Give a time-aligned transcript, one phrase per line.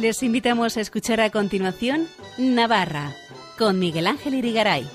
[0.00, 2.08] Les invitamos a escuchar a continuación
[2.38, 3.14] Navarra
[3.58, 4.88] con Miguel Ángel Irigaray.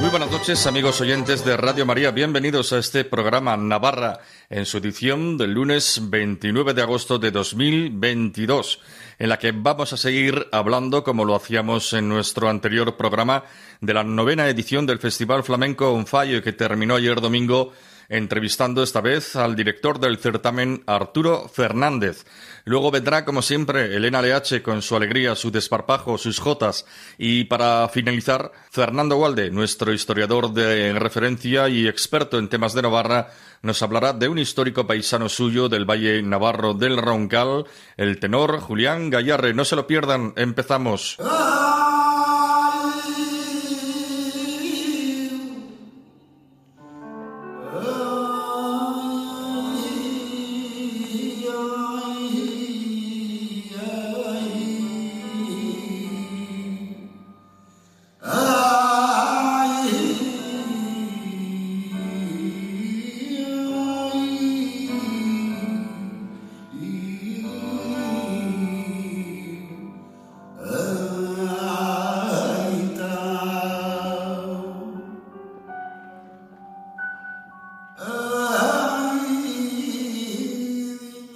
[0.00, 4.78] Muy buenas noches amigos oyentes de Radio María, bienvenidos a este programa Navarra en su
[4.78, 8.80] edición del lunes 29 de agosto de 2022,
[9.18, 13.44] en la que vamos a seguir hablando, como lo hacíamos en nuestro anterior programa,
[13.80, 17.72] de la novena edición del Festival Flamenco On Fire que terminó ayer domingo
[18.08, 22.24] entrevistando esta vez al director del certamen Arturo Fernández.
[22.64, 26.86] Luego vendrá, como siempre, Elena LH con su alegría, su desparpajo, sus jotas.
[27.16, 33.28] Y para finalizar, Fernando Walde, nuestro historiador de referencia y experto en temas de Navarra,
[33.62, 37.64] nos hablará de un histórico paisano suyo del Valle Navarro del Roncal,
[37.96, 39.54] el tenor Julián Gallarre.
[39.54, 41.16] No se lo pierdan, empezamos.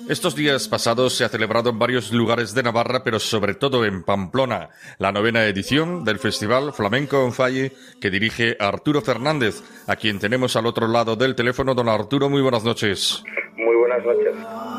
[0.08, 4.02] Estos días pasados se ha celebrado en varios lugares de Navarra, pero sobre todo en
[4.02, 10.18] Pamplona, la novena edición del Festival Flamenco en Falle que dirige Arturo Fernández, a quien
[10.18, 11.74] tenemos al otro lado del teléfono.
[11.74, 13.22] Don Arturo, muy buenas noches.
[13.56, 14.71] Muy buenas noches.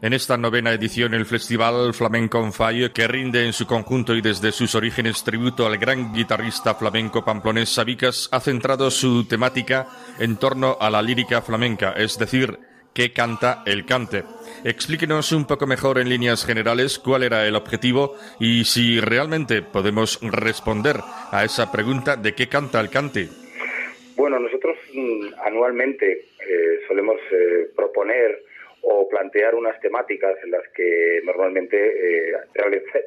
[0.00, 4.20] En esta novena edición el Festival Flamenco on Fire, que rinde en su conjunto y
[4.20, 9.88] desde sus orígenes tributo al gran guitarrista flamenco pamplonés Sabicas, ha centrado su temática
[10.20, 12.58] en torno a la lírica flamenca, es decir,
[12.94, 14.22] qué canta el cante.
[14.62, 20.20] Explíquenos un poco mejor en líneas generales cuál era el objetivo y si realmente podemos
[20.22, 20.98] responder
[21.32, 23.28] a esa pregunta de qué canta el cante.
[24.14, 28.47] Bueno, nosotros mm, anualmente eh, solemos eh, proponer
[28.82, 32.32] o plantear unas temáticas en las que normalmente eh,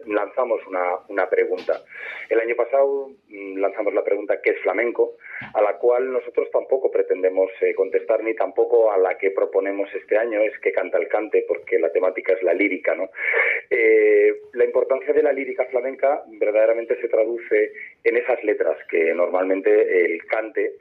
[0.07, 1.81] lanzamos una, pregunta.
[2.29, 5.17] El año pasado mm, lanzamos la pregunta ¿qué es flamenco?
[5.53, 10.17] a la cual nosotros tampoco pretendemos eh, contestar ni tampoco a la que proponemos este
[10.17, 12.95] año es que canta el cante porque la temática es la lírica.
[12.95, 13.09] ¿no?
[13.69, 17.71] Eh, la importancia de la lírica flamenca verdaderamente se traduce
[18.03, 20.73] en esas letras que normalmente el cante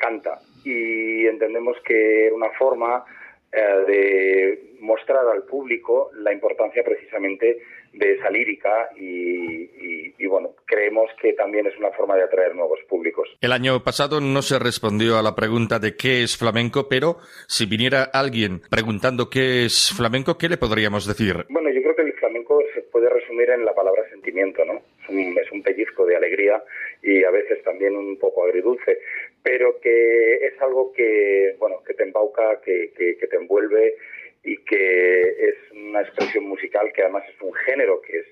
[0.00, 3.04] canta y entendemos que una forma
[3.52, 7.62] eh, de mostrar al público la importancia precisamente
[7.92, 13.28] de esa lírica y, bueno, creemos que también es una forma de atraer nuevos públicos.
[13.40, 17.64] El año pasado no se respondió a la pregunta de qué es flamenco, pero si
[17.64, 21.46] viniera alguien preguntando qué es flamenco, ¿qué le podríamos decir?
[21.48, 24.82] Bueno, yo creo que el flamenco se puede resumir en la palabra sentimiento, ¿no?
[25.02, 26.62] Es un, es un pellizco de alegría
[27.02, 28.98] y a veces también un poco agridulce
[29.46, 33.94] pero que es algo que, bueno, que te embauca, que, que, te envuelve
[34.42, 38.26] y que es una expresión musical que además es un género que es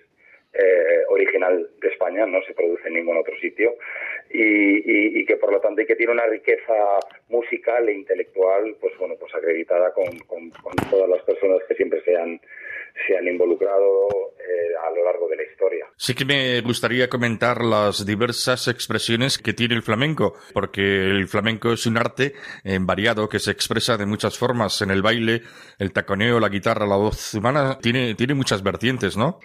[0.55, 3.75] eh, original de España, no se produce en ningún otro sitio,
[4.31, 6.75] y, que por lo tanto y que tiene una riqueza
[7.29, 12.03] musical e intelectual, pues bueno, pues acreditada con, con, con todas las personas que siempre
[12.05, 12.41] se han,
[13.07, 15.87] se han involucrado eh, a lo largo de la historia.
[15.97, 21.73] Sí que me gustaría comentar las diversas expresiones que tiene el flamenco, porque el flamenco
[21.73, 22.35] es un arte
[22.65, 24.83] eh, variado que se expresa de muchas formas.
[24.83, 25.43] En el baile,
[25.79, 29.41] el taconeo, la guitarra, la voz humana, tiene, tiene muchas vertientes, ¿no?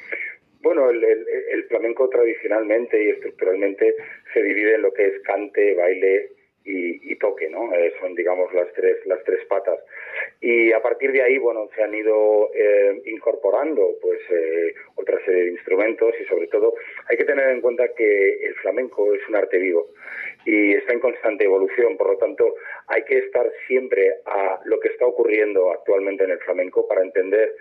[0.61, 3.95] Bueno, el, flamenco tradicionalmente y estructuralmente
[4.33, 6.31] se divide en lo que es cante, baile,
[6.71, 7.73] y, toque, ¿no?
[7.73, 9.79] Eh, son, digamos, las tres, las tres patas.
[10.41, 15.45] Y a partir de ahí, bueno, se han ido eh, incorporando, pues, eh, otra serie
[15.45, 16.75] de instrumentos y, sobre todo,
[17.07, 19.87] hay que tener en cuenta que el flamenco es un arte vivo
[20.45, 21.97] y está en constante evolución.
[21.97, 22.55] Por lo tanto,
[22.87, 27.55] hay que estar siempre a lo que está ocurriendo actualmente en el flamenco para entender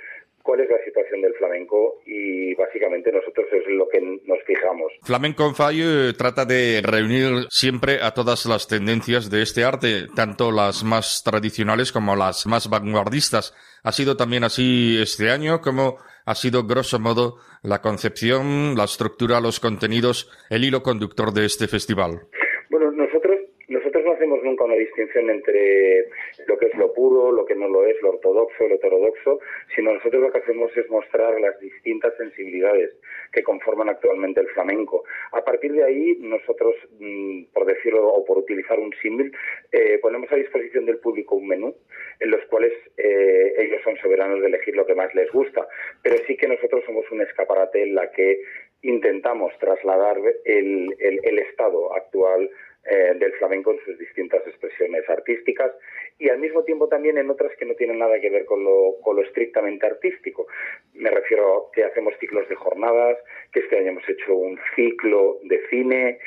[0.48, 4.90] cuál es la situación del flamenco y básicamente nosotros es lo que nos fijamos.
[5.02, 10.50] Flamenco on Fire trata de reunir siempre a todas las tendencias de este arte, tanto
[10.50, 13.54] las más tradicionales como las más vanguardistas.
[13.84, 15.60] ¿Ha sido también así este año?
[15.60, 21.44] ¿Cómo ha sido, grosso modo, la concepción, la estructura, los contenidos, el hilo conductor de
[21.44, 22.22] este festival?
[22.70, 26.06] Bueno, nosotros no hacemos nunca una distinción entre
[26.46, 29.40] lo que es lo puro, lo que no lo es, lo ortodoxo, lo heterodoxo,
[29.74, 32.96] sino nosotros lo que hacemos es mostrar las distintas sensibilidades
[33.32, 35.04] que conforman actualmente el flamenco.
[35.32, 39.32] A partir de ahí, nosotros, mm, por decirlo o por utilizar un símil,
[39.72, 41.74] eh, ponemos a disposición del público un menú
[42.20, 45.66] en los cuales eh, ellos son soberanos de elegir lo que más les gusta,
[46.02, 48.40] pero sí que nosotros somos un escaparate en la que
[48.82, 52.48] intentamos trasladar el, el estado actual
[52.90, 55.72] eh, del flamenco en sus distintas expresiones artísticas
[56.18, 58.96] y al mismo tiempo también en otras que no tienen nada que ver con lo,
[59.02, 60.46] con lo estrictamente artístico.
[60.94, 63.18] Me refiero a que hacemos ciclos de jornadas,
[63.52, 66.18] que este año hemos hecho un ciclo de cine,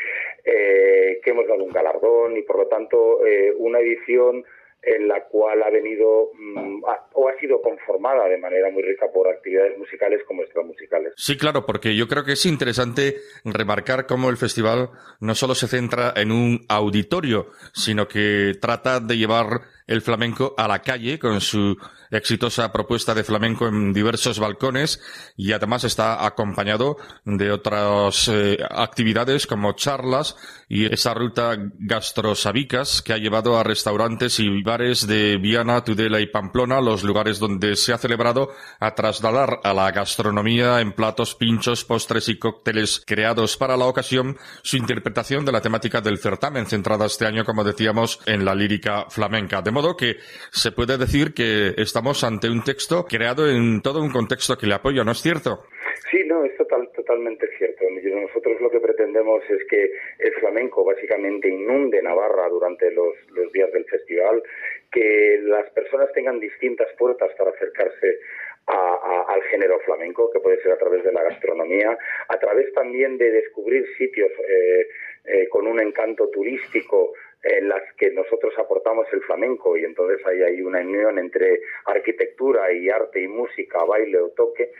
[0.46, 4.46] eh, que hemos dado un galardón y por lo tanto eh, una edición
[4.84, 6.84] en la cual ha venido mm,
[7.14, 11.14] o ha sido conformada de manera muy rica por actividades musicales como musicales.
[11.16, 14.90] Sí, claro, porque yo creo que es interesante remarcar cómo el festival
[15.20, 20.68] no solo se centra en un auditorio, sino que trata de llevar el flamenco a
[20.68, 21.78] la calle con su
[22.12, 25.02] exitosa propuesta de flamenco en diversos balcones
[25.38, 30.36] y además está acompañado de otras eh, actividades como charlas
[30.68, 36.28] y esa ruta gastrosabicas que ha llevado a restaurantes y bares de Viana, Tudela y
[36.28, 38.50] Pamplona, los lugares donde se ha celebrado,
[38.80, 44.38] a trasladar a la gastronomía en platos, pinchos, postres y cócteles creados para la ocasión
[44.64, 49.06] su interpretación de la temática del certamen, centrada este año, como decíamos, en la lírica
[49.10, 49.62] flamenca.
[49.82, 50.18] Modo que
[50.52, 54.76] se puede decir que estamos ante un texto creado en todo un contexto que le
[54.76, 55.66] apoya, ¿no es cierto?
[56.12, 57.82] Sí, no, es total, totalmente cierto.
[57.90, 63.16] Nosotros lo que pretendemos es que el flamenco básicamente inunde Navarra durante los,
[63.54, 64.44] días del festival,
[64.92, 68.20] que las personas tengan distintas puertas para acercarse
[68.68, 73.32] al género flamenco, que puede ser a través de la gastronomía, a través también de
[73.32, 74.88] descubrir sitios eh,
[75.26, 80.42] eh, con un encanto turístico en las que nosotros aportamos el flamenco y entonces ahí
[80.44, 84.72] hay una unión entre arquitectura y arte y música, baile o toque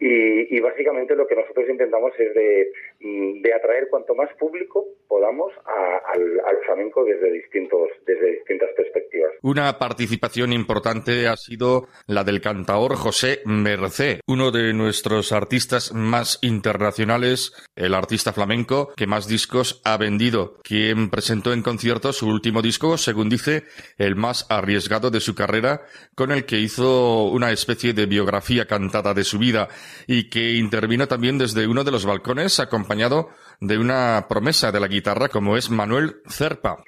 [0.00, 6.40] y, básicamente lo que nosotros intentamos es de, mm, atraer cuanto más público podamos al,
[6.64, 9.32] flamenco desde, distintos, desde distintas perspectivas.
[9.42, 16.38] Una participación importante ha sido la del cantaor José Mercé, uno de nuestros artistas más
[16.42, 22.62] internacionales, el artista flamenco que más discos ha vendido, quien presentó en concierto su último
[22.62, 23.64] disco, según dice,
[23.98, 25.82] el más arriesgado de su carrera,
[26.14, 29.68] con el que hizo una especie de biografía cantada de su vida
[30.06, 34.88] y que intervino también desde uno de los balcones acompañado de una promesa de la
[34.88, 36.82] guitarra como es Manuel Cerpa.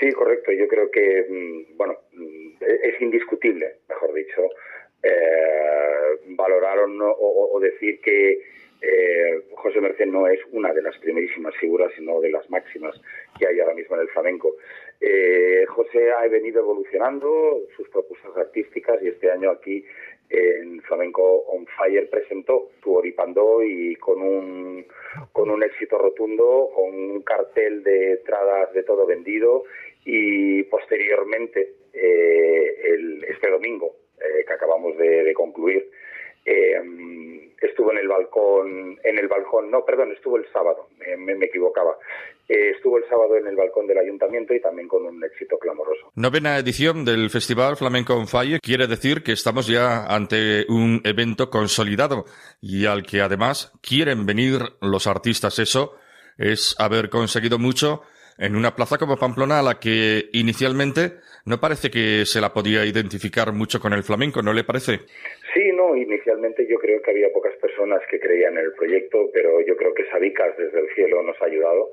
[0.00, 0.52] Sí, correcto.
[0.52, 4.42] Yo creo que, mm, bueno, mm, es indiscutible, mejor dicho,
[5.02, 6.78] eh, valorar
[7.18, 8.38] o, decir que
[8.82, 12.94] eh, José Merced no es una de las primerísimas figuras, sino de las máximas
[13.38, 14.56] que hay ahora mismo en el flamenco.
[15.00, 19.84] Eh, José ha venido evolucionando sus propuestas artísticas y este año aquí
[20.28, 24.86] en Flamenco On Fire presentó su Oripandó y con un,
[25.32, 29.64] con un éxito rotundo, con un cartel de entradas de todo vendido
[30.04, 35.90] y posteriormente, eh, el, este domingo eh, que acabamos de, concluir,
[36.46, 36.80] eh,
[37.60, 40.88] estuvo en el balcón, en el balcón, no, perdón, estuvo el sábado,
[41.18, 41.96] me, equivocaba.
[42.48, 46.12] Eh, estuvo el sábado en el balcón del ayuntamiento y también con un éxito clamoroso.
[46.14, 51.50] Novena edición del Festival Flamenco on Fire quiere decir que estamos ya ante un evento
[51.50, 52.24] consolidado
[52.60, 55.58] y al que además quieren venir los artistas.
[55.58, 55.96] Eso
[56.38, 58.02] es haber conseguido mucho
[58.38, 61.14] en una plaza como Pamplona a la que inicialmente
[61.46, 65.00] no parece que se la podía identificar mucho con el flamenco, ¿no le parece?
[65.54, 69.60] Sí, no, inicialmente yo creo que había pocas personas que creían en el proyecto, pero
[69.60, 71.92] yo creo que Sabicas desde el cielo nos ha ayudado.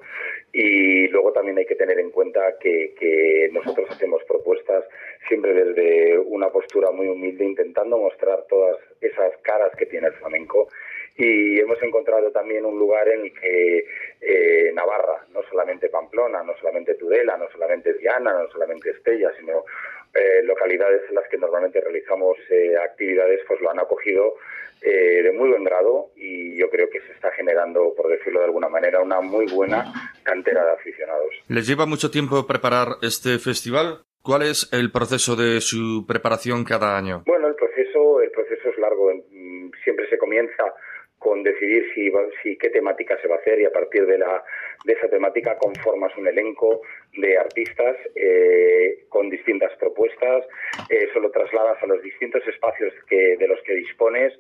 [0.51, 4.83] Y luego también hay que tener en cuenta que, que nosotros hacemos propuestas
[5.27, 10.67] siempre desde una postura muy humilde, intentando mostrar todas esas caras que tiene el flamenco
[11.15, 13.86] y hemos encontrado también un lugar en el que
[14.22, 19.63] eh, Navarra, no solamente Pamplona, no solamente Tudela, no solamente Diana, no solamente Estella, sino
[20.13, 24.36] eh, localidades en las que normalmente realizamos eh, actividades, pues lo han acogido
[24.84, 28.67] de muy buen grado y yo creo que se está generando, por decirlo de alguna
[28.67, 29.86] manera, una muy buena
[30.24, 31.29] cantera de aficionados.
[31.48, 34.03] ¿Les lleva mucho tiempo preparar este festival?
[34.22, 37.24] ¿Cuál es el proceso de su preparación cada año?
[37.25, 39.10] Bueno, el proceso, el proceso es largo
[41.23, 41.85] con decidir
[42.43, 44.43] si, qué temática se va a hacer y a partir de, la,
[44.83, 46.81] de esa temática conformas un elenco
[47.13, 50.45] de artistas eh, con distintas propuestas,
[50.89, 54.33] eso lo trasladas a los distintos espacios que, de los que dispones,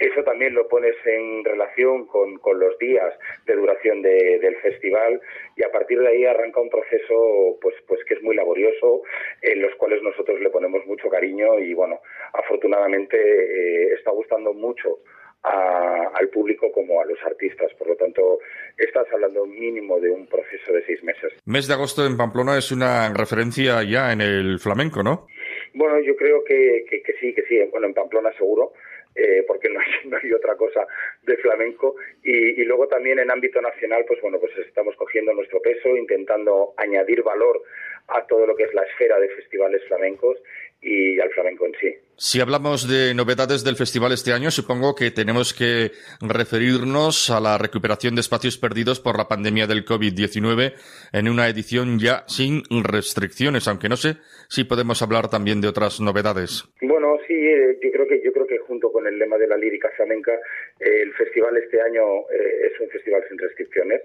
[0.00, 3.14] eso también lo pones en relación con, con los días
[3.46, 5.20] de duración del festival.
[5.56, 9.02] Y a partir de ahí arranca un proceso pues, pues que es muy laborioso,
[9.42, 12.00] en los cuales nosotros le ponemos mucho cariño y bueno,
[12.32, 14.98] afortunadamente eh, está gustando mucho
[15.44, 17.72] al público como a los artistas.
[17.74, 18.38] Por lo tanto,
[18.78, 21.32] estás hablando mínimo de un proceso de seis meses.
[21.44, 25.26] Mes de agosto en Pamplona es una referencia ya en el flamenco, ¿no?
[25.74, 27.60] Bueno, yo creo que, que, sí, que sí.
[27.70, 28.72] Bueno, en Pamplona seguro.
[29.16, 30.84] Eh, porque no hay, no hay, otra cosa
[31.22, 35.62] de flamenco y, y, luego también en ámbito nacional pues bueno pues estamos cogiendo nuestro
[35.62, 37.62] peso intentando añadir valor
[38.08, 40.38] a todo lo que es la esfera de festivales flamencos
[40.84, 41.94] y al flamenco en sí.
[42.16, 47.58] Si hablamos de novedades del festival este año, supongo que tenemos que referirnos a la
[47.58, 50.74] recuperación de espacios perdidos por la pandemia del COVID-19
[51.12, 56.00] en una edición ya sin restricciones, aunque no sé si podemos hablar también de otras
[56.00, 56.62] novedades.
[56.82, 59.56] Bueno, sí, eh, yo creo que yo creo que junto con el lema de la
[59.56, 60.34] lírica flamenca,
[60.78, 64.02] eh, el festival este año eh, es un festival sin restricciones.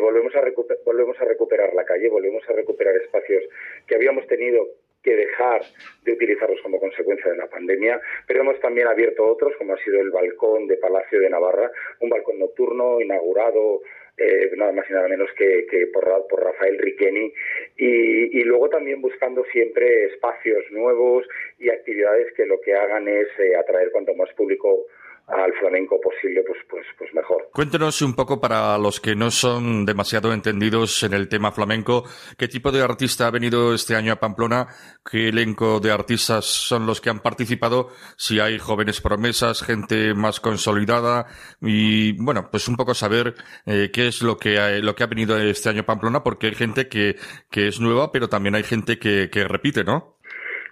[0.00, 0.40] volvemos a
[0.86, 3.44] volvemos a recuperar la calle, volvemos a recuperar espacios
[3.86, 4.66] que habíamos tenido
[5.06, 5.62] que dejar
[6.02, 10.00] de utilizarlos como consecuencia de la pandemia, pero hemos también abierto otros, como ha sido
[10.00, 11.70] el balcón de Palacio de Navarra,
[12.00, 13.82] un balcón nocturno inaugurado
[14.18, 16.04] eh, nada más y nada menos que, por,
[16.42, 17.32] Rafael Riqueni
[17.76, 21.26] y, luego también buscando siempre espacios nuevos
[21.58, 24.86] y actividades que lo que hagan es eh, atraer cuanto más público
[25.26, 27.48] al flamenco posible, pues, pues, pues mejor.
[27.52, 32.04] Cuéntenos un poco para los que no son demasiado entendidos en el tema flamenco,
[32.38, 34.68] qué tipo de artista ha venido este año a Pamplona,
[35.10, 40.38] qué elenco de artistas son los que han participado, si hay jóvenes promesas, gente más
[40.38, 41.26] consolidada
[41.60, 43.34] y bueno, pues un poco saber
[43.66, 46.46] eh, qué es lo que ha, lo que ha venido este año a Pamplona, porque
[46.46, 47.16] hay gente que,
[47.50, 50.16] que es nueva, pero también hay gente que, que repite, ¿no?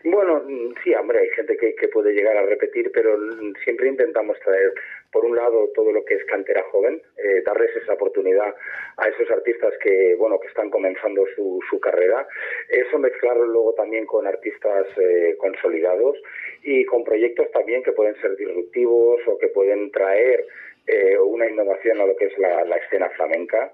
[0.04, 0.42] Bueno,
[0.84, 3.16] sí, hombre, hay gente que, puede llegar a repetir, pero
[3.64, 4.72] siempre intentamos traer,
[5.12, 8.54] por un lado, todo lo que es cantera joven, eh, darles esa oportunidad
[8.96, 12.26] a esos artistas que, bueno, que están comenzando su, su carrera,
[12.68, 16.16] eso mezclarlo luego también con artistas eh, consolidados
[16.62, 20.46] y con proyectos también que pueden ser disruptivos o que pueden traer
[20.86, 23.72] eh, una innovación a lo que es la, escena flamenca.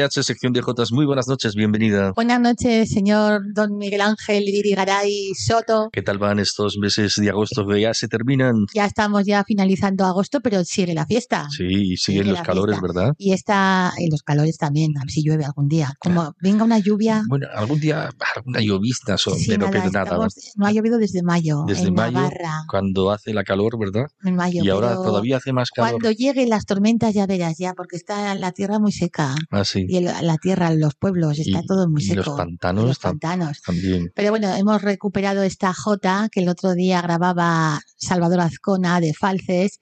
[0.00, 2.12] Leache, sección de Jotas, muy buenas noches, bienvenida.
[2.16, 5.90] Buenas noches, señor don Miguel Ángel Irigaray Soto.
[5.92, 8.64] ¿Qué tal van estos meses de agosto que ya se terminan?
[8.72, 11.48] Ya estamos ya finalizando agosto, pero sigue la fiesta.
[11.50, 13.12] Sí, y siguen los calores, ¿verdad?
[13.18, 15.92] Y está, en los calores también, a ver si llueve algún día.
[15.98, 17.22] Como venga una lluvia.
[17.28, 20.28] Bueno, algún día, alguna llovista, son, pero nada, nada.
[20.56, 21.64] No ha llovido desde mayo.
[21.66, 22.64] Desde en mayo, Navarra.
[22.70, 24.06] cuando hace la calor, ¿verdad?
[24.24, 24.64] En mayo.
[24.64, 25.90] Y ahora todavía hace más calor.
[25.90, 29.34] Cuando lleguen las tormentas ya verás ya, porque está la tierra muy seca.
[29.50, 29.89] Ah, sí.
[29.90, 32.22] Y el, la tierra, los pueblos, está y, todo muy y seco.
[32.26, 33.60] los pantanos, los pantanos.
[33.60, 34.12] También.
[34.14, 39.80] Pero bueno, hemos recuperado esta jota que el otro día grababa Salvador Azcona de Falces,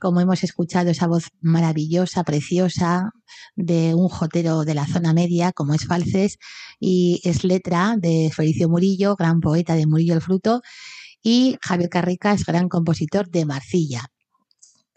[0.00, 3.10] como hemos escuchado esa voz maravillosa, preciosa
[3.56, 6.38] de un jotero de la zona media, como es Falces,
[6.78, 10.62] y es letra de Felicio Murillo, gran poeta de Murillo el Fruto,
[11.20, 14.08] y Javier Carrica es gran compositor de Marcilla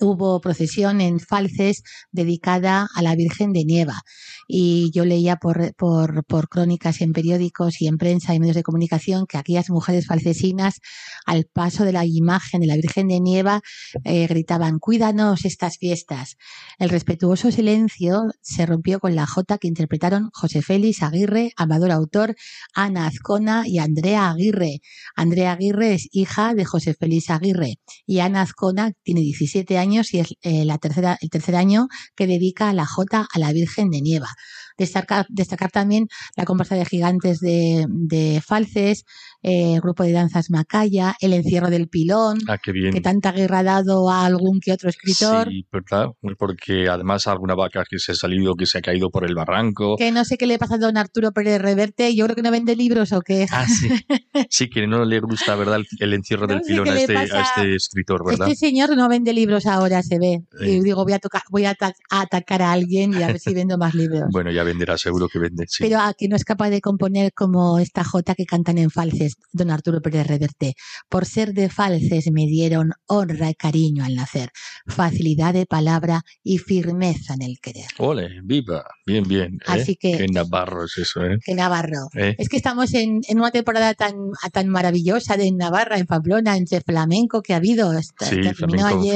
[0.01, 4.01] hubo procesión en Falces dedicada a la Virgen de Nieva.
[4.47, 8.63] Y yo leía por, por, por, crónicas en periódicos y en prensa y medios de
[8.63, 10.79] comunicación que aquellas mujeres falcesinas,
[11.25, 13.61] al paso de la imagen de la Virgen de Nieva,
[14.03, 16.35] eh, gritaban, cuídanos estas fiestas.
[16.79, 22.35] El respetuoso silencio se rompió con la jota que interpretaron José Félix Aguirre, Amador Autor,
[22.73, 24.81] Ana Azcona y Andrea Aguirre.
[25.15, 30.19] Andrea Aguirre es hija de José Félix Aguirre y Ana Azcona tiene 17 años y
[30.19, 34.01] es eh, la tercera, el tercer año que dedica la Jota a la Virgen de
[34.01, 34.29] Nieva.
[34.77, 39.03] Destacar, destacar también la comparsa de gigantes de, de Falces,
[39.43, 42.93] eh, el grupo de danzas Macaya, el encierro del pilón, ah, bien.
[42.93, 45.47] que tanta guerra ha dado a algún que otro escritor.
[45.49, 46.07] Sí, ¿verdad?
[46.37, 49.95] Porque además alguna vaca que se ha salido, que se ha caído por el barranco.
[49.97, 52.51] Que no sé qué le pasa a don Arturo Pérez Reverte, yo creo que no
[52.51, 53.47] vende libros o qué.
[53.51, 53.89] Ah, sí.
[54.49, 55.79] Sí, que no le gusta, ¿verdad?
[55.99, 58.47] El, encierro No del pilón a este, a este escritor, ¿verdad?
[58.47, 60.43] Este señor no vende libros ahora, se ve.
[60.59, 60.65] Sí.
[60.65, 63.53] Y digo, voy a, tocar, voy a, a atacar a alguien y a ver si
[63.53, 64.23] vendo más libros.
[64.31, 65.65] Bueno, ya venderá, seguro que vende.
[65.67, 65.83] Sí.
[65.83, 68.89] Pero a que no es capaz de componer como esta jota que cantan en
[69.51, 70.73] don Arturo Pérez Reverte.
[71.09, 74.49] Por ser de falces me dieron honra y cariño al nacer,
[74.87, 77.85] facilidad de palabra y firmeza en el querer.
[77.97, 79.55] Ole, viva, bien, bien.
[79.55, 79.57] ¿eh?
[79.67, 81.37] Así que- Qué navarro es eso, ¿eh?
[81.43, 82.07] Que Navarro.
[82.15, 82.35] ¿Eh?
[82.37, 84.13] Es que estamos en, en una temporada tan,
[84.51, 87.97] tan maravillosa de Navarra, en Pamplona, entre flamenco que ha habido.
[87.97, 89.15] Esta- Sí, terminó flamenco ayer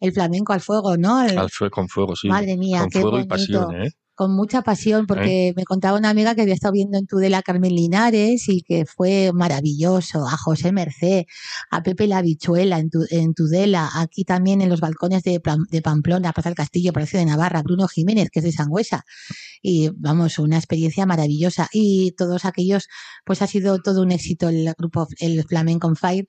[0.00, 1.22] el flamenco al fuego, ¿no?
[1.22, 2.28] El- al fue con fuego, sí.
[2.28, 3.66] Madre mía, con qué fuego y bonito.
[3.68, 3.90] pasión, ¿eh?
[4.16, 7.42] Con mucha pasión, porque me contaba una amiga que había estado viendo en Tudela a
[7.42, 11.24] Carmen Linares y que fue maravilloso, a José Merced,
[11.70, 15.82] a Pepe la Bichuela en, Tu- en Tudela, aquí también en los balcones de, de
[15.82, 19.04] Pamplona, Plaza del Castillo, Palacio de Navarra, Bruno Jiménez, que es de Sangüesa.
[19.62, 21.68] Y vamos, una experiencia maravillosa.
[21.72, 22.88] Y todos aquellos,
[23.24, 26.26] pues ha sido todo un éxito el grupo, el Flamenco on Fire.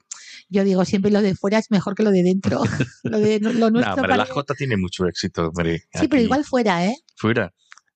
[0.49, 2.61] Yo digo, siempre lo de fuera es mejor que lo de dentro.
[3.03, 5.83] lo, de, lo No, nuestro hombre, la Jota tiene mucho éxito, hombre.
[5.93, 6.95] Sí, pero igual fuera, ¿eh?
[7.15, 7.53] Fuera.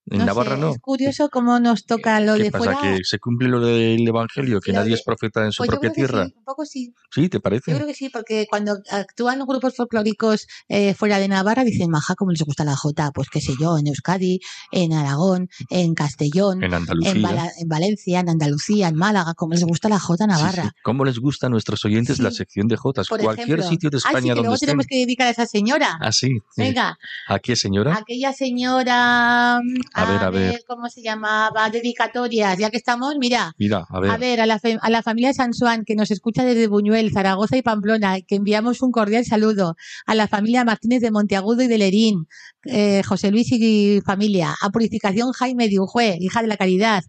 [0.10, 0.72] En No Navarra sé, no.
[0.72, 2.74] Es curioso cómo nos toca lo ¿Qué de pasa?
[2.76, 2.98] fuera.
[2.98, 4.60] ¿Que se cumple lo del Evangelio?
[4.60, 6.26] ¿Que Lo nadie de- es profeta en su Pues yo propia creo que tierra?
[6.28, 6.94] sí, un poco sí.
[7.14, 7.30] ¿Sí?
[7.30, 7.72] ¿Te parece?
[7.72, 12.16] Yo creo que sí, porque cuando actúan grupos folclóricos eh, fuera de Navarra dicen, maja,
[12.16, 14.40] como les gusta la jota, pues qué sé yo, en Euskadi,
[14.72, 17.12] en Aragón, en Castellón, En Andalucía.
[17.12, 20.64] en, Bala- en Valencia, en Andalucía, en Málaga, como les gusta la jota Sí, navarra.
[20.64, 20.70] sí.
[20.84, 22.24] ¿Cómo les gusta a nuestros oyentes Sí.
[22.24, 23.08] la sección de Jotas?
[23.08, 23.70] Por Cualquier ejemplo.
[23.70, 24.68] sitio de Ay, sí, España que donde luego estén.
[24.68, 25.98] tenemos que dedicar a esa señora.
[26.02, 26.28] Ah, sí.
[26.56, 26.62] sí.
[26.62, 27.96] Venga, ¿A qué señora?
[27.98, 29.60] aquella señora,
[29.94, 30.64] A ver, a ver.
[30.68, 31.70] ¿cómo se llamaba?
[31.70, 34.12] Dedicatorias, ya que estamos, mira, Mira, a ver.
[34.12, 37.58] A ver, a la, fe- a la familia Sansuán, que nos escucha desde Buñuel, Zaragoza
[37.58, 39.76] y Pamplona, que enviamos un cordial saludo.
[40.06, 42.28] A la familia Martínez de Monteagudo y de Lerín,
[42.66, 44.56] eh, José Luis y familia.
[44.62, 47.04] A Purificación Jaime de Ujue, hija de la caridad.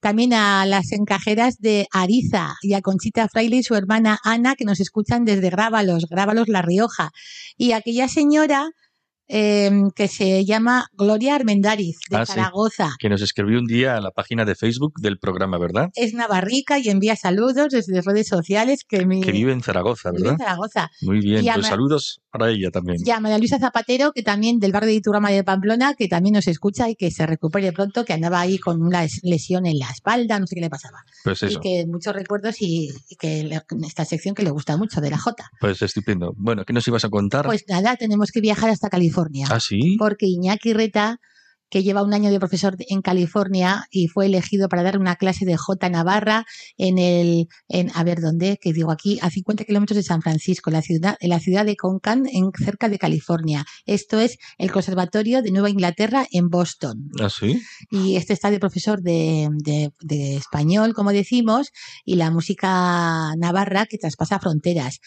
[0.00, 4.64] También a las encajeras de Ariza y a Conchita Fraile y su hermana Ana, que
[4.64, 7.10] nos escuchan desde Grábalos, Grábalos La Rioja.
[7.56, 8.70] Y aquella señora
[9.28, 12.32] eh, que se llama Gloria Armendariz, de Ah, sí.
[12.32, 12.90] Zaragoza.
[12.98, 15.90] Que nos escribió un día a la página de Facebook del programa, ¿verdad?
[15.94, 20.22] es navarrica y envía saludos desde redes sociales que, mi, Que vive en Zaragoza, vive
[20.24, 20.34] ¿verdad?
[20.40, 20.90] en Zaragoza.
[21.02, 22.98] Muy bien, Y pues Ma- saludos para ella también.
[23.04, 26.34] Y a María Luisa Zapatero, que también del barrio de Iturrama de Pamplona, que también
[26.34, 29.78] nos escucha y que se recupere pronto, que andaba ahí con una les- lesión en
[29.78, 30.98] la espalda, no sé qué le pasaba.
[31.24, 34.76] Pues eso, Y que muchos recuerdos y, y que le- esta sección que le gusta
[34.76, 35.50] mucho de la Jota.
[35.60, 36.32] pues estupendo.
[36.36, 37.44] Bueno, ¿qué nos ibas a contar?
[37.46, 39.17] Pues nada, tenemos que viajar hasta California.
[39.50, 39.96] Ah, sí.
[39.98, 41.18] porque Iñaki Reta,
[41.70, 45.44] que lleva un año de profesor en California y fue elegido para dar una clase
[45.44, 46.46] de J Navarra
[46.78, 50.70] en el, en, a ver dónde, que digo aquí, a 50 kilómetros de San Francisco,
[50.70, 53.66] la ciudad, en la ciudad de Concan, en, cerca de California.
[53.84, 57.10] Esto es el Conservatorio de Nueva Inglaterra en Boston.
[57.20, 57.60] Ah, sí.
[57.90, 61.68] Y este está de profesor de, de- de español, como decimos,
[62.02, 65.00] y la música navarra que traspasa fronteras.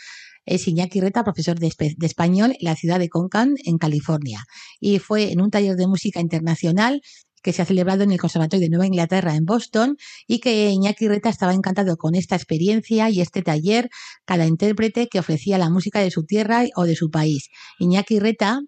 [0.46, 4.44] Es Iñaki Reta, profesor de, español en la ciudad de Concan, en California.
[4.80, 7.02] Y fue en un taller de música internacional
[7.42, 11.08] que se ha celebrado en el Conservatorio de Nueva Inglaterra en Boston y que Iñaki
[11.08, 13.90] Reta estaba encantado con esta experiencia y este taller,
[14.26, 17.50] cada intérprete que ofrecía la música de su tierra o de su país.
[17.80, 18.62] Iñaki Reta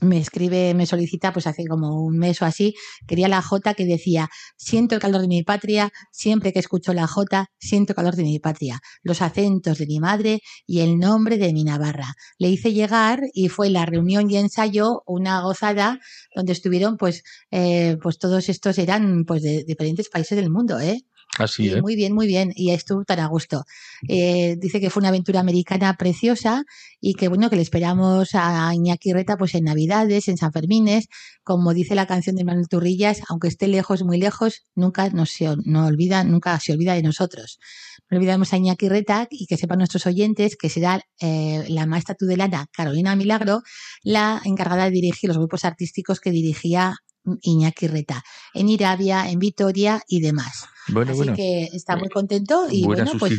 [0.00, 2.74] me escribe, me solicita, pues hace como un mes o así,
[3.06, 7.06] quería la J que decía, siento el calor de mi patria, siempre que escucho la
[7.06, 11.36] J, siento el calor de mi patria, los acentos de mi madre y el nombre
[11.38, 12.14] de mi Navarra.
[12.38, 15.98] Le hice llegar y fue la reunión y ensayo una gozada
[16.34, 21.04] donde estuvieron, pues, eh, pues todos estos eran, pues, de diferentes países del mundo, ¿eh?
[21.40, 22.52] Así Muy bien, muy bien.
[22.54, 23.64] Y estuvo tan a gusto.
[24.08, 26.64] Eh, dice que fue una aventura americana preciosa
[27.00, 31.08] y que bueno, que le esperamos a Iñaki Reta pues en Navidades, en San Fermines,
[31.42, 35.48] como dice la canción de Manuel Turrillas, aunque esté lejos, muy lejos, nunca nos se,
[35.64, 37.58] no olvida, nunca se olvida de nosotros.
[38.10, 42.14] No olvidamos a Iñaki Reta y que sepan nuestros oyentes que será eh, la maestra
[42.14, 43.62] tudelana Carolina Milagro
[44.02, 46.96] la encargada de dirigir los grupos artísticos que dirigía
[47.42, 48.22] Iñaki Reta,
[48.54, 50.66] en Irabia, en Vitoria y demás.
[50.92, 53.34] Bueno, Así que está muy contento y bueno, pues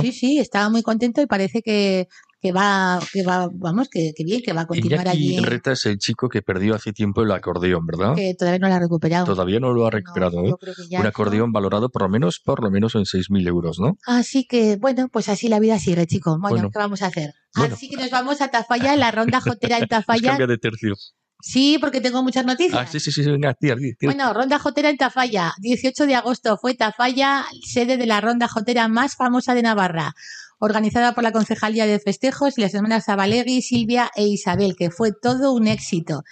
[0.00, 2.08] sí, sí, estaba muy contento y parece que,
[2.40, 5.44] que va, que va, vamos, que, que bien, que va a continuar Iñaki allí.
[5.44, 8.14] Reta es el chico que perdió hace tiempo el acordeón, ¿verdad?
[8.14, 9.26] Que todavía no lo ha recuperado.
[9.26, 10.52] Todavía no lo ha recuperado, No, ¿eh?
[10.52, 11.08] Un no.
[11.08, 13.96] acordeón valorado por lo menos, por lo menos en 6.000 euros, ¿no?
[14.06, 16.38] Así que, bueno, pues así la vida sigue, chicos.
[16.40, 16.70] Bueno, Bueno.
[16.70, 17.34] ¿qué vamos a hacer?
[17.54, 17.74] Bueno.
[17.74, 20.30] Así que nos vamos a Tafalla, en la ronda jotera en Tafalla.
[20.30, 20.94] Cambia de tercio.
[21.42, 22.80] Sí, porque tengo muchas noticias.
[22.80, 24.12] Ah, sí, sí, sí, venga, tira, tira.
[24.12, 25.54] Bueno, Ronda Jotera en Tafalla.
[25.58, 30.14] 18 de agosto fue Tafalla, sede de la Ronda Jotera más famosa de Navarra,
[30.58, 35.12] organizada por la Concejalía de Festejos y las hermanas Zabalegui, Silvia e Isabel, que fue
[35.12, 36.22] todo un éxito.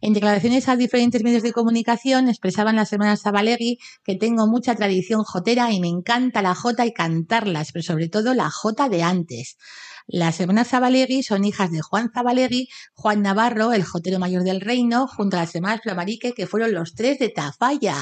[0.00, 5.22] En declaraciones a diferentes medios de comunicación expresaban las hermanas Zabalegui que tengo mucha tradición
[5.24, 9.56] jotera y me encanta la jota y cantarlas, pero sobre todo la jota de antes.
[10.06, 15.06] Las hermanas Zabalegui son hijas de Juan Zabalegui, Juan Navarro, el jotero mayor del reino,
[15.06, 17.96] junto a las hermanas Flamarique, que fueron los tres de Tafalla.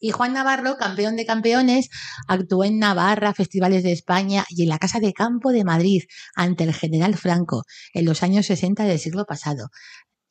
[0.00, 1.90] Y Juan Navarro, campeón de campeones,
[2.28, 6.04] actuó en Navarra, festivales de España y en la Casa de Campo de Madrid
[6.36, 9.70] ante el general Franco en los años 60 del siglo pasado.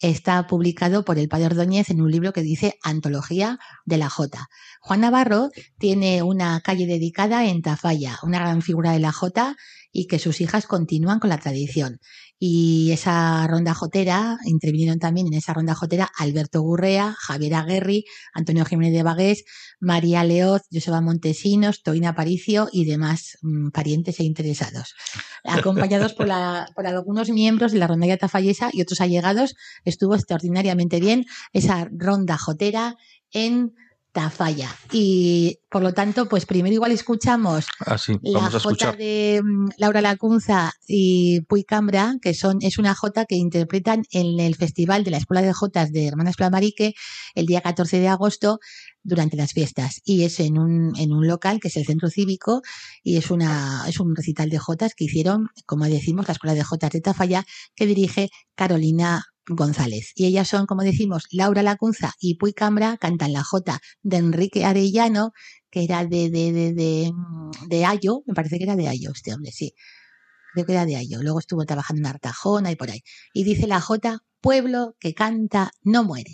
[0.01, 4.47] Está publicado por el padre Ordóñez en un libro que dice Antología de la Jota.
[4.79, 9.57] Juan Navarro tiene una calle dedicada en Tafalla, una gran figura de la Jota
[9.91, 11.99] y que sus hijas continúan con la tradición.
[12.41, 18.63] Y esa ronda jotera, intervinieron también en esa ronda jotera Alberto Gurrea, Javier Aguerri, Antonio
[18.63, 19.43] Jiménez de Bagués,
[19.81, 24.95] María Leoz, Joseba Montesinos, Toina Paricio y demás mm, parientes e interesados.
[25.43, 30.99] Acompañados por, la- por algunos miembros de la rondalla tafallesa y otros allegados, estuvo extraordinariamente
[30.99, 32.95] bien esa ronda jotera
[33.31, 33.73] en
[34.11, 34.75] Tafalla.
[34.91, 39.69] Y por lo tanto, pues primero igual escuchamos Así, la vamos a jota de mm,
[39.77, 45.03] Laura Lacunza y Puy Cambra, que son, es una jota que interpretan en el Festival
[45.03, 46.95] de la Escuela de Jotas de Hermanas Flamarique
[47.35, 48.59] el día 14 de agosto
[49.03, 50.01] durante las fiestas.
[50.03, 52.61] Y es en un, en un local que es el Centro Cívico
[53.03, 56.63] y es, una, es un recital de jotas que hicieron, como decimos, la Escuela de
[56.63, 57.45] Jotas de Tafalla,
[57.75, 60.11] que dirige Carolina González.
[60.15, 64.65] Y ellas son, como decimos, Laura Lacunza y Puy Cambra, cantan la jota de Enrique
[64.65, 65.31] Arellano,
[65.69, 67.11] que era de, de, de, de,
[67.67, 69.73] de Ayo, me parece que era de Ayo este hombre, sí.
[70.53, 71.21] Creo que era de Ayo.
[71.21, 73.01] Luego estuvo trabajando en Artajona y por ahí.
[73.33, 76.31] Y dice la Jota, pueblo que canta no muere.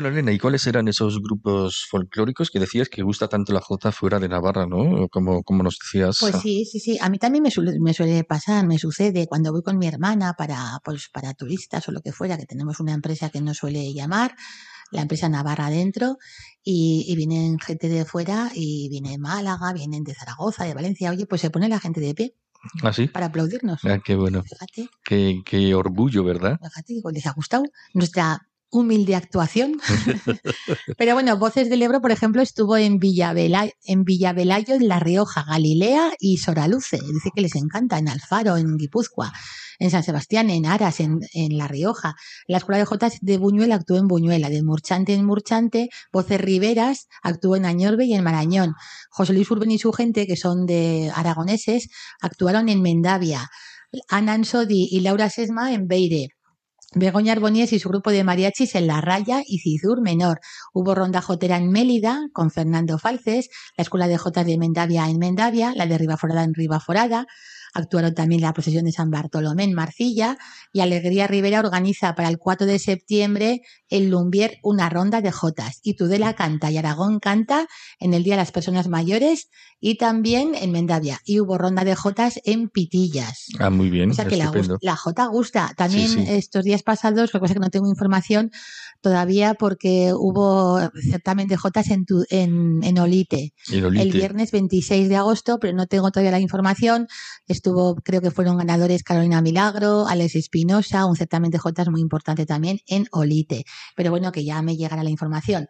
[0.00, 3.92] Bueno, Elena, ¿y cuáles eran esos grupos folclóricos que decías que gusta tanto la jota
[3.92, 5.08] fuera de Navarra, ¿no?
[5.08, 6.16] Como, como nos decías.
[6.20, 6.96] Pues sí, sí, sí.
[7.02, 10.32] A mí también me suele, me suele pasar, me sucede cuando voy con mi hermana
[10.38, 13.92] para, pues, para turistas o lo que fuera, que tenemos una empresa que nos suele
[13.92, 14.34] llamar,
[14.90, 16.16] la empresa Navarra adentro,
[16.64, 21.10] y, y vienen gente de fuera, y viene de Málaga, vienen de Zaragoza, de Valencia.
[21.10, 22.34] Oye, pues se pone la gente de pie.
[22.82, 23.06] ¿Ah, sí?
[23.06, 23.84] Para aplaudirnos.
[23.84, 24.42] Ah, qué bueno.
[24.42, 24.88] Fíjate.
[25.04, 26.58] Qué, qué orgullo, ¿verdad?
[26.62, 29.80] Fíjate, digo, les ha gustado nuestra humilde actuación.
[30.98, 35.44] Pero bueno, Voces del Ebro, por ejemplo, estuvo en, Villavela, en Villavelayo, en La Rioja,
[35.46, 36.98] Galilea y Soraluce.
[36.98, 39.32] Dice que les encanta, en Alfaro, en Guipúzcoa,
[39.78, 42.14] en San Sebastián, en Aras, en, en La Rioja.
[42.46, 47.08] La Escuela de Jotas de Buñuel actuó en Buñuela, de Murchante en Murchante, Voces Riveras
[47.22, 48.74] actuó en Añorbe y en Marañón.
[49.10, 51.88] José Luis Urben y su gente, que son de aragoneses,
[52.20, 53.50] actuaron en Mendavia.
[54.08, 56.28] Ana Ansodi y Laura Sesma en Beire.
[56.92, 60.40] Begoña Arbonies y su grupo de mariachis en La Raya y Cizur Menor.
[60.72, 65.18] Hubo ronda jotera en Mélida con Fernando Falces, la Escuela de Jotas de Mendavia en
[65.18, 67.26] Mendavia, la de Ribaforada en Ribaforada.
[67.74, 70.36] Actuaron también la procesión de San Bartolomé en Marcilla
[70.72, 75.80] y Alegría Rivera organiza para el 4 de septiembre en Lumbier una ronda de jotas.
[75.82, 77.66] Y Tudela canta y Aragón canta
[77.98, 79.48] en el Día de las Personas Mayores
[79.80, 81.20] y también en Mendavia.
[81.24, 83.46] Y hubo ronda de jotas en Pitillas.
[83.58, 84.10] Ah, muy bien.
[84.10, 84.50] O sea que la,
[84.82, 85.72] la Jota gusta.
[85.76, 86.24] También Sí, sí.
[86.28, 88.50] estos días pasados, lo que pasa es que no tengo información
[89.00, 90.78] todavía porque hubo
[91.10, 93.54] certamen de Jotas en, tu- en, en Olite.
[93.68, 94.02] Y Lolite.
[94.02, 97.06] El viernes 26 de agosto, pero no tengo todavía la información.
[97.60, 102.46] Estuvo, creo que fueron ganadores Carolina Milagro, Alex Espinosa, un certamen de Jotas muy importante
[102.46, 103.66] también en Olite.
[103.94, 105.68] Pero bueno, que ya me llegará la información.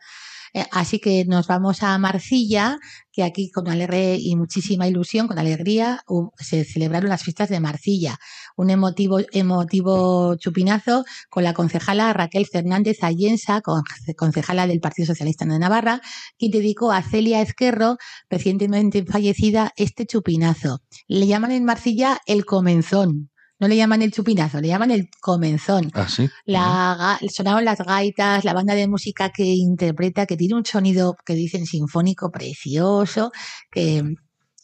[0.54, 2.78] Eh, Así que nos vamos a Marcilla,
[3.12, 6.02] que aquí con alegre y muchísima ilusión, con alegría,
[6.38, 8.18] se celebraron las fiestas de Marcilla.
[8.56, 13.82] Un emotivo, emotivo chupinazo con la concejala Raquel Fernández Allensa, con-
[14.16, 16.00] concejala del Partido Socialista de Navarra,
[16.38, 17.96] quien dedicó a Celia Esquerro,
[18.28, 20.80] recientemente fallecida, este chupinazo.
[21.08, 23.30] Le llaman en Marcilla el comenzón.
[23.60, 25.90] No le llaman el chupinazo, le llaman el comenzón.
[25.94, 26.28] Ah, sí.
[26.46, 31.34] La, sonaron las gaitas, la banda de música que interpreta, que tiene un sonido que
[31.34, 33.30] dicen sinfónico precioso,
[33.70, 34.02] que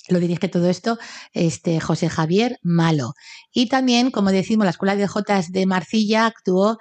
[0.09, 0.99] lo dirige todo esto
[1.33, 3.13] este José Javier Malo.
[3.53, 6.79] Y también, como decimos, la Escuela de Jotas de Marcilla actuó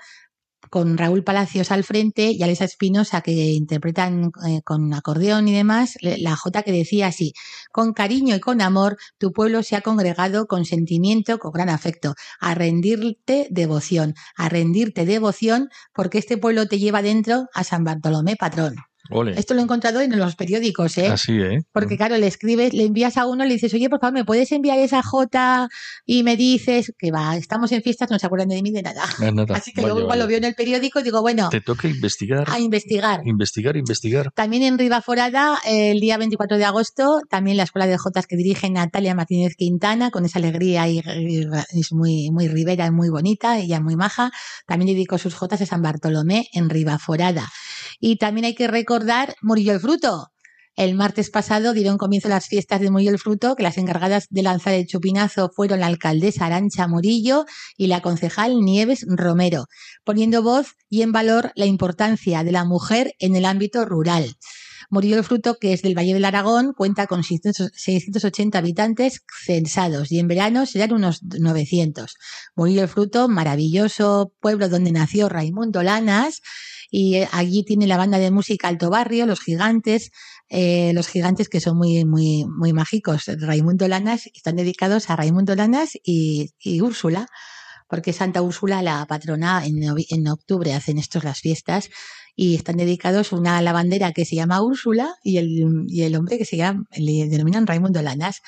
[0.69, 5.97] con Raúl Palacios al frente y Alesa Espinosa que interpretan eh, con acordeón y demás,
[6.01, 7.33] la jota que decía así,
[7.71, 12.15] con cariño y con amor, tu pueblo se ha congregado con sentimiento, con gran afecto,
[12.39, 18.35] a rendirte devoción, a rendirte devoción, porque este pueblo te lleva dentro a San Bartolomé
[18.35, 18.75] patrón.
[19.09, 19.33] Ole.
[19.37, 21.07] Esto lo he encontrado en los periódicos, ¿eh?
[21.07, 21.59] Así, ¿eh?
[21.71, 24.51] Porque claro, le escribes, le envías a uno, le dices, oye, por favor, ¿me puedes
[24.51, 25.67] enviar esa J?
[26.05, 29.03] Y me dices que va, estamos en fiestas, no se acuerdan de mí de nada.
[29.19, 29.55] Ah, nada.
[29.55, 30.27] Así que Vaya, luego igual lo vaya.
[30.29, 33.21] veo en el periódico y digo, bueno, Te toca investigar, a investigar.
[33.25, 34.31] investigar, investigar.
[34.33, 38.69] También en Ribaforada, el día 24 de agosto, también la escuela de Jotas que dirige
[38.69, 43.59] Natalia Martínez Quintana, con esa alegría y, y es muy, muy ribera y muy bonita,
[43.59, 44.31] ella muy maja.
[44.65, 47.47] También dedicó sus Jotas a San Bartolomé en Ribaforada.
[47.99, 48.94] Y también hay que recordar
[49.41, 50.31] Murillo el Fruto.
[50.77, 54.41] El martes pasado dieron comienzo las fiestas de Murillo el Fruto, que las encargadas de
[54.41, 57.45] lanzar el chupinazo fueron la alcaldesa Arancha Murillo
[57.77, 59.65] y la concejal Nieves Romero,
[60.05, 64.35] poniendo voz y en valor la importancia de la mujer en el ámbito rural.
[64.89, 70.11] Murillo el Fruto, que es del Valle del Aragón, cuenta con 600 680 habitantes censados
[70.11, 72.15] y en verano serán unos 900.
[72.55, 76.41] Murillo el Fruto, maravilloso pueblo donde nació Raimundo Lanas
[76.91, 80.11] y eh, allí tiene la banda de música Alto Barrio, Los Gigantes,
[80.49, 83.23] eh, los gigantes que son muy, muy, muy mágicos.
[83.27, 87.27] Raimundo Lanas están dedicados a Raimundo Lanas y, Úrsula,
[87.87, 91.89] porque Santa Úrsula, la patrona, en, en octubre hacen estos las fiestas
[92.35, 96.45] y están dedicados una lavandera que se llama Úrsula y el, y el hombre que
[96.45, 98.41] se llama, le denominan Raimundo Lanas.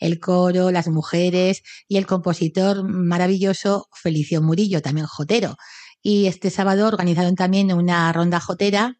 [0.00, 5.56] El coro, las mujeres y el compositor maravilloso Felicio Murillo, también jotero.
[6.02, 8.98] Y este sábado organizaron también una ronda jotera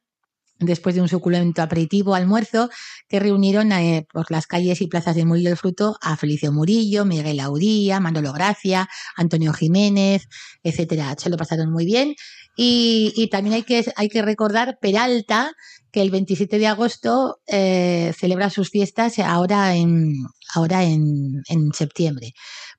[0.59, 2.69] después de un suculento aperitivo almuerzo
[3.09, 7.05] que reunieron eh, por las calles y plazas de Murillo el Fruto a Felicio Murillo,
[7.05, 10.29] Miguel Auría, Manolo Gracia, Antonio Jiménez,
[10.63, 11.15] etcétera.
[11.17, 12.15] Se lo pasaron muy bien.
[12.57, 15.53] Y, y también hay que, hay que recordar Peralta,
[15.93, 20.13] que el 27 de agosto eh, celebra sus fiestas ahora en,
[20.55, 22.35] ahora en, en septiembre.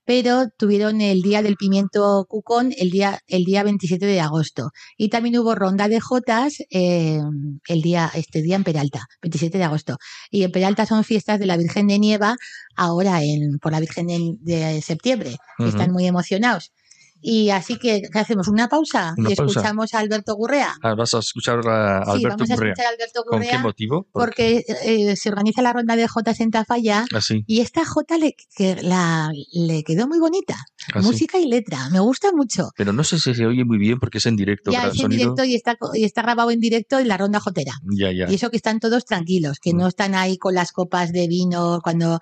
[0.09, 4.71] Pero tuvieron el día del pimiento cucón el día, el día 27 de agosto.
[4.97, 7.19] Y también hubo ronda de jotas eh,
[7.67, 9.97] el día, este día en Peralta, 27 de agosto.
[10.31, 12.37] Y en Peralta son fiestas de la Virgen de Nieva,
[12.75, 15.37] ahora en, por la Virgen de, de septiembre.
[15.59, 16.71] Están muy emocionados.
[17.21, 18.47] Y así que, ¿qué hacemos?
[18.47, 19.13] ¿Una pausa?
[19.17, 19.51] Una y pausa.
[19.59, 20.73] escuchamos a Alberto Gurrea.
[20.81, 23.57] Ah, vas a escuchar a sí, Alberto vamos a escuchar a Alberto ¿Con Gurrea qué
[23.59, 24.07] motivo?
[24.11, 28.35] porque eh, se organiza la ronda de Jotas en Tafalla Así, y esta Jota le,
[28.55, 30.55] que la, le quedó muy bonita.
[30.93, 31.05] así.
[31.05, 32.69] Música y letra, me gusta mucho.
[32.77, 34.71] Pero no sé si se oye muy bien porque es en directo.
[34.71, 37.39] ya es en Sonido- directo y está, y está grabado en directo en la ronda
[37.39, 37.73] jotera.
[37.97, 38.31] Ya, ya.
[38.31, 39.77] Y eso que están todos tranquilos, que Mm.
[39.77, 42.19] no están ahí con las copas de vino, cuando,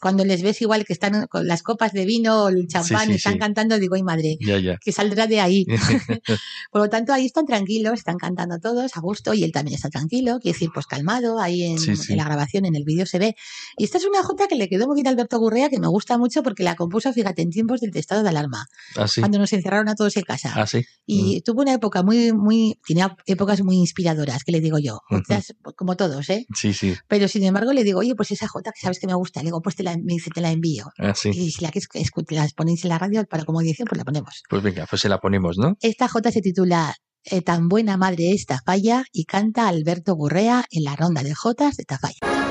[0.00, 3.12] cuando les ves igual que están con las copas de vino o el champán sí,
[3.12, 3.38] y están sí.
[3.38, 4.78] cantando, digo, ay madre, Ya, ya.
[4.78, 5.66] que saldrá de ahí.
[6.70, 9.88] Por lo tanto, ahí están tranquilos, están cantando todos a gusto y él también está
[9.90, 12.12] tranquilo, quiere decir, pues calmado, ahí en, Sí, sí.
[12.12, 13.36] en la grabación, en el vídeo se ve.
[13.76, 15.88] Y esta es una jota que le quedó muy bien a Alberto Gurrea, que me
[15.88, 19.20] gusta mucho porque la compuso, fíjate, en tiempos del estado de alarma, Así.
[19.20, 20.52] cuando nos encerraron a todos en casa.
[20.54, 20.84] Así.
[21.06, 25.54] Y tuvo una época muy, muy, tenía épocas muy inspiradoras, que le digo yo, otras,
[25.62, 26.46] pues, como todos, ¿eh?
[26.54, 26.94] Sí, sí.
[27.08, 29.46] Pero sin embargo le digo, oye, pues esa jota que sabes que me gusta, le
[29.46, 30.86] digo, pues te la, me dice, te la envío.
[30.98, 31.30] Así.
[31.30, 31.80] Y si la que
[32.30, 34.42] las ponéis en la radio para como edición, pues la ponemos.
[34.48, 35.76] Pues venga, pues se la ponemos, ¿no?
[35.80, 40.84] Esta jota se titula eh, Tan buena madre es Tafalla y canta Alberto Gurrea en
[40.84, 42.47] la ronda de jotas de Tafalla.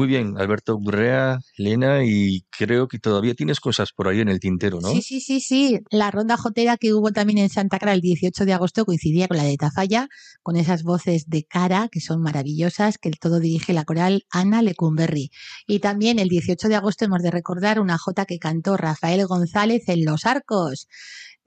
[0.00, 4.40] Muy bien, Alberto Gurrea, Elena, y creo que todavía tienes cosas por ahí en el
[4.40, 4.88] tintero, ¿no?
[4.88, 5.78] Sí, sí, sí, sí.
[5.90, 9.36] La ronda jotera que hubo también en Santa Clara el 18 de agosto coincidía con
[9.36, 10.08] la de Tafalla,
[10.42, 15.32] con esas voces de cara que son maravillosas, que todo dirige la coral Ana Lecumberri.
[15.66, 19.82] Y también el 18 de agosto hemos de recordar una jota que cantó Rafael González
[19.88, 20.88] en Los Arcos.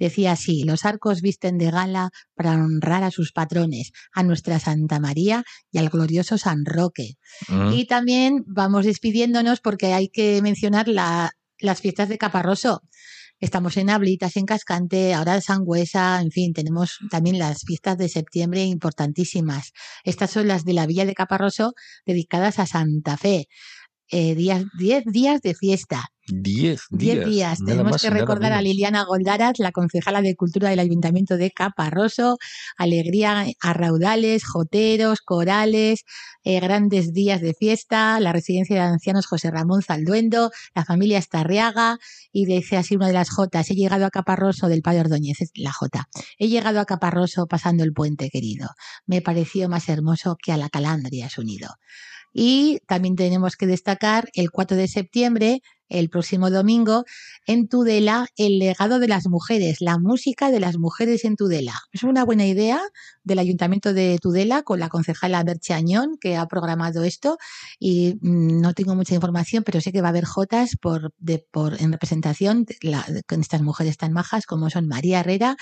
[0.04, 5.00] Decía así, los arcos visten de gala para honrar a sus patrones, a nuestra Santa
[5.00, 7.14] María y al glorioso San Roque.
[7.74, 12.82] Y también vamos despidiéndonos porque hay que mencionar la- las fiestas de Caparroso.
[13.40, 18.64] Estamos en Ablitas, en Cascante, ahora Sangüesa, en fin, tenemos también las fiestas de septiembre
[18.66, 19.72] importantísimas.
[20.04, 21.74] Estas son las de la Villa de Caparroso
[22.06, 23.48] dedicadas a Santa Fe.
[24.10, 26.06] Eh, días, diez días de fiesta.
[26.28, 27.16] Diez días.
[27.16, 27.60] Diez días.
[27.60, 28.62] nada Tenemos que recordar a.
[28.62, 32.38] Liliana Goldaras, la concejala de Cultura del Ayuntamiento de Caparroso.
[32.78, 36.06] Alegría a raudales, joteros, corales,
[36.46, 41.98] eh, grandes días de fiesta, la residencia de ancianos José Ramón Zalduendo, la familia Estarriaga.
[42.32, 45.52] Y dice así una de las Jotas, he llegado a Caparroso del Padre Ordóñez, es
[45.56, 46.08] la Jota.
[46.38, 48.70] He llegado a Caparroso pasando el puente querido.
[49.06, 51.68] Me pareció más hermoso que a la calandria su nido.
[52.34, 57.06] Y también tenemos que destacar el 4 de septiembre, el próximo domingo,
[57.46, 61.76] en Tudela, el legado de las mujeres, la música de las mujeres en Tudela.
[61.92, 62.82] Es una buena idea
[63.24, 67.38] del Ayuntamiento de Tudela con la concejala Berche Añón, que ha programado esto.
[67.80, 71.40] Y mm, no tengo mucha información, pero sé que va a haber jotas por, de,
[71.52, 75.56] por, en representación la- con estas mujeres tan majas como son María Herrera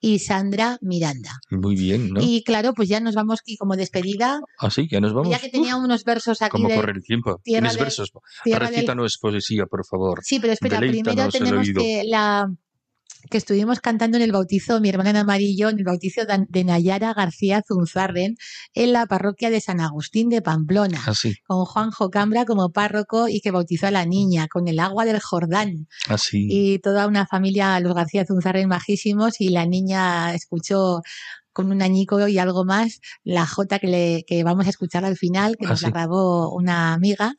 [0.00, 1.38] y Sandra Miranda.
[1.50, 2.20] Muy bien, ¿no?
[2.20, 4.40] Y claro, pues ya nos vamos aquí como despedida.
[4.58, 5.30] Así, ya nos vamos.
[5.30, 7.40] Ya que tenía unos versos aquí ¿Cómo de corre el tiempo?
[7.44, 8.10] ¿Tienes del- versos?
[8.42, 10.20] tierra del- Recítanos poesía, por favor.
[10.24, 12.52] Sí, pero espera, primero Deleítanos tenemos que la
[13.30, 17.14] que estuvimos cantando en el bautizo, mi hermana Ana María en el bautizo de Nayara
[17.14, 18.36] García Zunzarren,
[18.74, 23.40] en la parroquia de San Agustín de Pamplona, Así, con Juanjo Cambra como párroco y
[23.40, 25.88] que bautizó a la niña, con el agua del Jordán.
[26.08, 26.46] Así.
[26.50, 31.02] y toda una familia, los García Zunzarren majísimos, y la niña escuchó
[31.52, 35.16] con un añico y algo más la jota que, le, que vamos a escuchar al
[35.16, 37.34] final, que Ah, nos la grabó una amiga,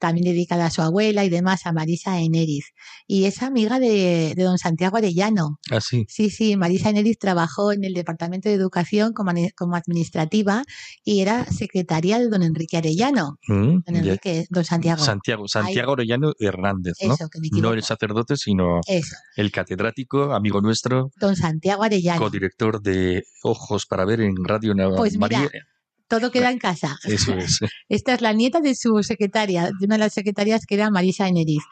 [0.00, 2.72] también dedicada a su abuela y demás, a Marisa Eneriz.
[3.06, 5.58] Y es amiga de, de don Santiago Arellano.
[5.70, 6.06] Así.
[6.08, 9.30] Sí, sí, Marisa Eneriz trabajó en el Departamento de Educación como,
[9.76, 10.64] administrativa
[11.04, 13.38] y era secretaria de don Enrique Arellano.
[13.46, 13.96] Mm, Don.
[13.96, 15.04] Enrique, don Santiago.
[15.04, 17.14] Santiago, Santiago Orellano Hernández, ¿no?
[17.14, 22.20] Eso, que me No el sacerdote, sino Eso, el catedrático, amigo nuestro, don Santiago Arellano.
[22.20, 25.50] codirector de Ojos para Ver en Radio Na- Pues mira, María.
[26.10, 26.98] Todo queda en casa.
[27.04, 27.60] Eso es.
[27.88, 31.28] Esta es la nieta de su secretaria, de una de las secretarias que era Marisa
[31.28, 31.62] Eneriz.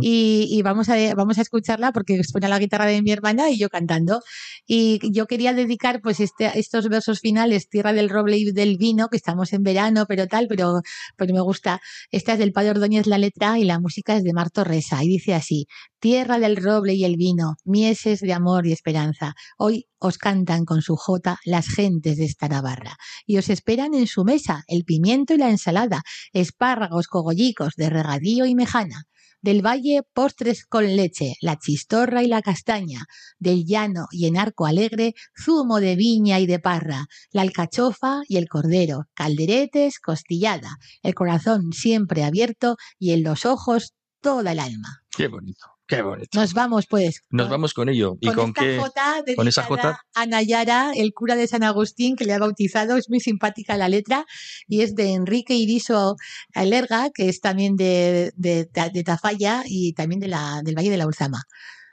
[0.00, 3.58] Y, y vamos, a, vamos a escucharla porque suena la guitarra de mi hermana y
[3.58, 4.22] yo cantando.
[4.66, 9.08] Y yo quería dedicar pues este, estos versos finales, Tierra del Roble y del Vino,
[9.08, 10.82] que estamos en verano, pero tal, pero,
[11.16, 11.80] pero me gusta.
[12.12, 15.02] Esta es del Padre Ordóñez la letra y la música es de Mar Torresa.
[15.02, 15.66] Y dice así,
[15.98, 19.34] Tierra del Roble y el Vino, mieses de amor y esperanza.
[19.56, 22.96] Hoy os cantan con su jota las gentes de esta Navarra.
[23.26, 28.46] Y os esperan en su mesa el pimiento y la ensalada, espárragos, cogollicos de regadío
[28.46, 29.04] y mejana.
[29.40, 33.06] Del valle postres con leche, la chistorra y la castaña,
[33.38, 38.36] del llano y en arco alegre, zumo de viña y de parra, la alcachofa y
[38.36, 45.02] el cordero, calderetes, costillada, el corazón siempre abierto y en los ojos toda el alma.
[45.16, 46.38] Qué bonito, qué bonito.
[46.38, 47.22] Nos vamos pues.
[47.30, 48.16] Nos vamos con ello.
[48.20, 48.78] ¿Y con, con esta qué?
[48.78, 50.00] jota con esa jota?
[50.14, 52.96] a Nayara, el cura de San Agustín, que le ha bautizado.
[52.96, 54.26] Es muy simpática la letra
[54.68, 56.16] y es de Enrique Iriso
[56.54, 60.98] Alerga, que es también de, de, de Tafalla y también de la, del Valle de
[60.98, 61.42] la Ulzama,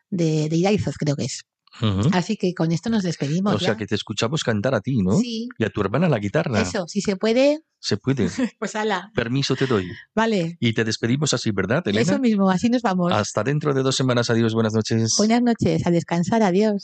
[0.10, 1.46] de, de Iraizoz creo que es.
[2.14, 3.54] Así que con esto nos despedimos.
[3.56, 5.18] O sea que te escuchamos cantar a ti, ¿no?
[5.18, 6.62] Sí, Y a tu hermana la guitarra.
[6.62, 8.28] eso, si se puede, Se puede.
[8.60, 9.12] pues ala.
[9.14, 9.92] Permiso te doy.
[10.16, 12.02] Vale, Y te despedimos así, ¿verdad, Elena?
[12.14, 13.12] eso mismo, así nos vamos.
[13.12, 14.30] Hasta dentro de dos semanas.
[14.30, 15.14] Adiós, buenas noches.
[15.18, 16.84] Buenas noches, a descansar, adiós.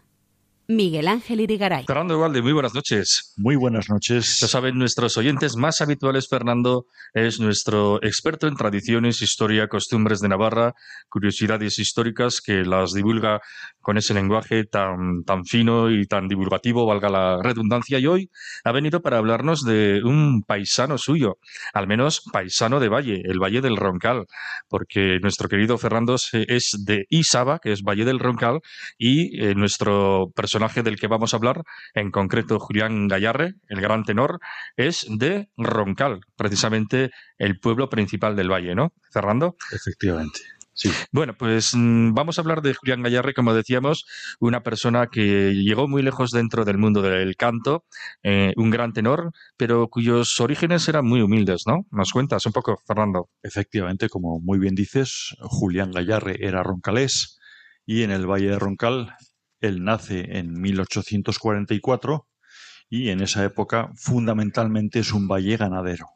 [0.75, 1.85] Miguel Ángel Irigaray.
[1.85, 3.33] Fernando Valde, muy buenas noches.
[3.35, 4.39] Muy buenas noches.
[4.41, 10.29] Lo saben nuestros oyentes más habituales, Fernando es nuestro experto en tradiciones, historia, costumbres de
[10.29, 10.73] Navarra,
[11.09, 13.41] curiosidades históricas que las divulga
[13.81, 17.99] con ese lenguaje tan, tan fino y tan divulgativo, valga la redundancia.
[17.99, 18.29] Y hoy
[18.63, 21.37] ha venido para hablarnos de un paisano suyo,
[21.73, 24.25] al menos paisano de Valle, el Valle del Roncal,
[24.69, 28.61] porque nuestro querido Fernando es de Isaba, que es Valle del Roncal,
[28.97, 31.63] y eh, nuestro personaje del que vamos a hablar,
[31.95, 34.39] en concreto Julián Gallarre, el gran tenor,
[34.75, 37.09] es de Roncal, precisamente
[37.39, 38.93] el pueblo principal del valle, ¿no?
[39.11, 39.55] Fernando.
[39.71, 40.41] Efectivamente.
[40.73, 40.91] Sí.
[41.11, 44.05] Bueno, pues mm, vamos a hablar de Julián Gallarre, como decíamos,
[44.39, 47.85] una persona que llegó muy lejos dentro del mundo del canto,
[48.23, 51.85] eh, un gran tenor, pero cuyos orígenes eran muy humildes, ¿no?
[51.91, 53.29] ¿Nos cuentas un poco, Fernando?
[53.43, 57.39] Efectivamente, como muy bien dices, Julián Gallarre era roncalés
[57.85, 59.15] y en el Valle de Roncal
[59.61, 62.27] él nace en 1844
[62.89, 66.07] y en esa época fundamentalmente es un valle ganadero,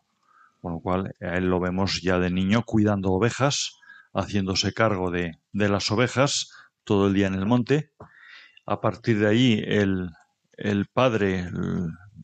[0.59, 3.77] con lo cual a él lo vemos ya de niño cuidando ovejas,
[4.13, 6.49] haciéndose cargo de, de las ovejas
[6.83, 7.91] todo el día en el monte.
[8.65, 10.09] A partir de ahí el,
[10.57, 11.47] el padre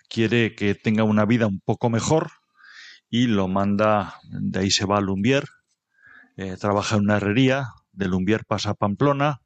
[0.09, 2.31] quiere que tenga una vida un poco mejor
[3.09, 5.45] y lo manda, de ahí se va a Lumbier,
[6.35, 9.41] eh, trabaja en una herrería, de Lumbier pasa a Pamplona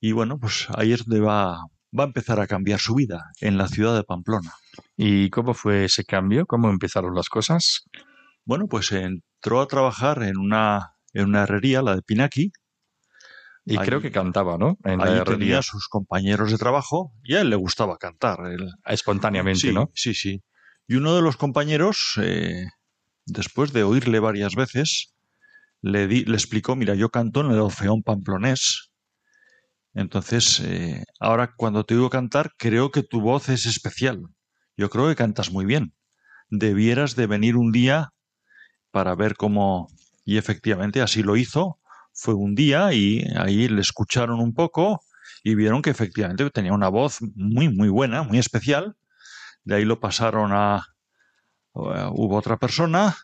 [0.00, 1.58] y bueno, pues ahí es donde va,
[1.98, 4.52] va a empezar a cambiar su vida, en la ciudad de Pamplona.
[4.96, 6.46] ¿Y cómo fue ese cambio?
[6.46, 7.84] ¿Cómo empezaron las cosas?
[8.44, 12.50] bueno, pues entró a trabajar en una, en una herrería, la de Pinaki.
[13.64, 14.76] Y creo que cantaba, ¿no?
[14.84, 18.38] En ahí tenía sus compañeros de trabajo y a él le gustaba cantar.
[18.86, 19.90] Espontáneamente, ¿no?
[19.94, 20.42] Sí, sí.
[20.88, 22.64] Y uno de los compañeros, eh,
[23.26, 25.14] después de oírle varias veces,
[25.82, 28.89] le, le explicó, mira, yo canto en el Orfeón Pamplonés.
[29.94, 34.22] Entonces, eh, ahora cuando te oigo cantar, creo que tu voz es especial.
[34.76, 35.94] Yo creo que cantas muy bien.
[36.48, 38.12] Debieras de venir un día
[38.90, 39.88] para ver cómo...
[40.24, 41.78] Y efectivamente así lo hizo.
[42.12, 45.02] Fue un día y ahí le escucharon un poco
[45.42, 48.96] y vieron que efectivamente tenía una voz muy, muy buena, muy especial.
[49.64, 50.84] De ahí lo pasaron a...
[51.72, 53.16] hubo otra persona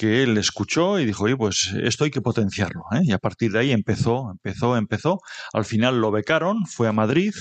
[0.00, 2.84] que él escuchó y dijo, oye, pues esto hay que potenciarlo.
[2.92, 3.00] ¿eh?
[3.02, 5.20] Y a partir de ahí empezó, empezó, empezó.
[5.52, 7.34] Al final lo becaron, fue a Madrid.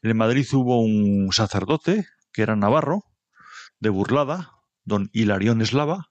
[0.00, 3.04] En Madrid hubo un sacerdote que era navarro,
[3.80, 4.50] de Burlada,
[4.82, 6.06] don Hilarión Eslava,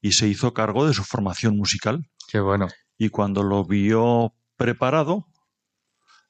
[0.00, 2.08] y se hizo cargo de su formación musical.
[2.26, 2.68] Qué bueno.
[2.96, 5.26] Y cuando lo vio preparado,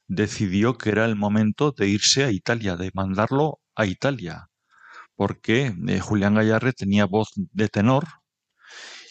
[0.09, 4.49] decidió que era el momento de irse a Italia, de mandarlo a Italia,
[5.14, 8.17] porque eh, Julián Gallarre tenía voz de tenor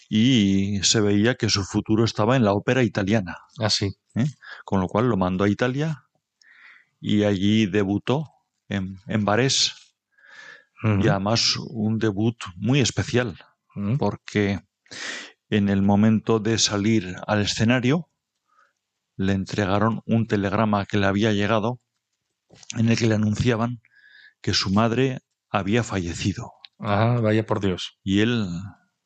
[0.08, 3.36] y se veía que su futuro estaba en la ópera italiana.
[3.58, 3.96] Así.
[4.14, 4.26] Ah, ¿Eh?
[4.64, 6.04] Con lo cual lo mandó a Italia
[7.00, 8.24] y allí debutó
[8.68, 9.72] en, en Varese.
[10.82, 13.36] Y además un debut muy especial,
[13.98, 14.60] porque
[15.50, 18.08] en el momento de salir al escenario
[19.16, 21.80] le entregaron un telegrama que le había llegado
[22.76, 23.80] en el que le anunciaban
[24.40, 25.18] que su madre
[25.50, 26.52] había fallecido.
[26.78, 27.98] Ah, vaya por Dios.
[28.04, 28.48] Y él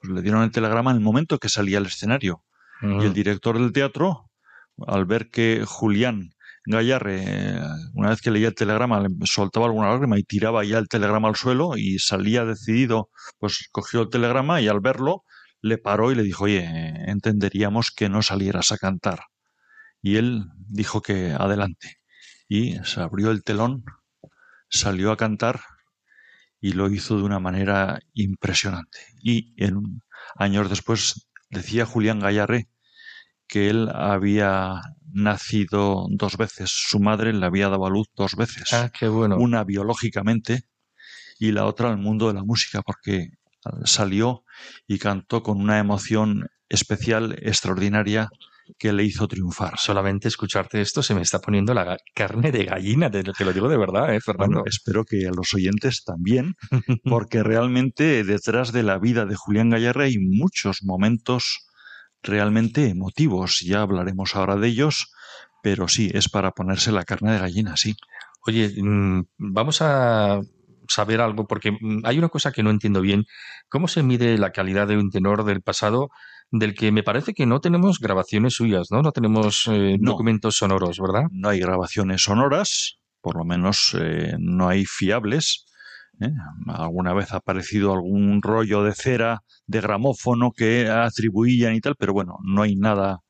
[0.02, 2.44] pues le dieron el telegrama en el momento que salía al escenario.
[2.82, 4.28] Y el director del teatro,
[4.88, 6.30] al ver que Julián
[6.64, 7.60] Gallarre,
[7.94, 11.28] una vez que leía el telegrama, le soltaba alguna lágrima y tiraba ya el telegrama
[11.28, 15.22] al suelo y salía decidido, pues cogió el telegrama y al verlo
[15.60, 16.64] le paró y le dijo, oye,
[17.06, 19.20] entenderíamos que no salieras a cantar.
[20.00, 21.98] Y él dijo que adelante.
[22.48, 23.84] Y se abrió el telón,
[24.68, 25.60] salió a cantar
[26.62, 28.98] y lo hizo de una manera impresionante.
[29.20, 30.02] Y en
[30.36, 32.68] años después decía Julián Gallarre
[33.48, 34.80] que él había
[35.12, 38.72] nacido dos veces, su madre le había dado a luz dos veces.
[38.72, 39.36] Ah, qué bueno.
[39.36, 40.62] Una biológicamente
[41.38, 43.30] y la otra al mundo de la música, porque
[43.84, 44.44] salió
[44.86, 48.28] y cantó con una emoción especial, extraordinaria,
[48.78, 49.78] que le hizo triunfar.
[49.78, 53.76] Solamente escucharte esto se me está poniendo la carne de gallina, te, lo digo de
[53.76, 54.62] verdad, ¿eh, Fernando.
[54.66, 56.54] espero que a los oyentes también,
[57.04, 61.66] porque realmente detrás de la vida de Julián Gallarre hay muchos momentos
[62.22, 63.60] realmente emotivos.
[63.60, 65.12] Ya hablaremos ahora de ellos,
[65.62, 67.94] pero sí, es para ponerse la carne de gallina, sí.
[68.46, 70.40] Oye, mm, vamos a
[70.88, 73.24] saber algo, porque mm, hay una cosa que no entiendo bien.
[73.68, 76.10] ¿Cómo se mide la calidad de un tenor del pasado
[76.52, 79.00] del que me parece que no tenemos grabaciones suyas, ¿no?
[79.00, 81.24] No tenemos eh, documentos sonoros, ¿verdad?
[81.32, 85.64] No hay grabaciones sonoras, por lo menos eh, no hay fiables.
[86.20, 86.30] ¿eh?
[86.66, 92.12] Alguna vez ha aparecido algún rollo de cera de gramófono que atribuían y tal, pero
[92.12, 93.20] bueno, no hay nada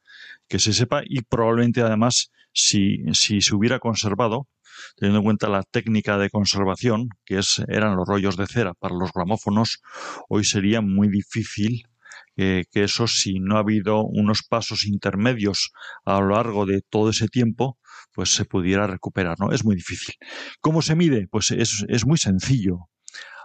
[0.49, 4.49] que se sepa y probablemente además si, si se hubiera conservado,
[4.97, 8.97] teniendo en cuenta la técnica de conservación, que es, eran los rollos de cera para
[8.97, 9.81] los gramófonos,
[10.29, 11.87] hoy sería muy difícil
[12.35, 15.71] que eso si no ha habido unos pasos intermedios
[16.05, 17.79] a lo largo de todo ese tiempo,
[18.13, 19.53] pues se pudiera recuperar, ¿no?
[19.53, 20.15] Es muy difícil.
[20.61, 21.29] ¿Cómo se mide?
[21.31, 22.89] Pues es, es muy sencillo.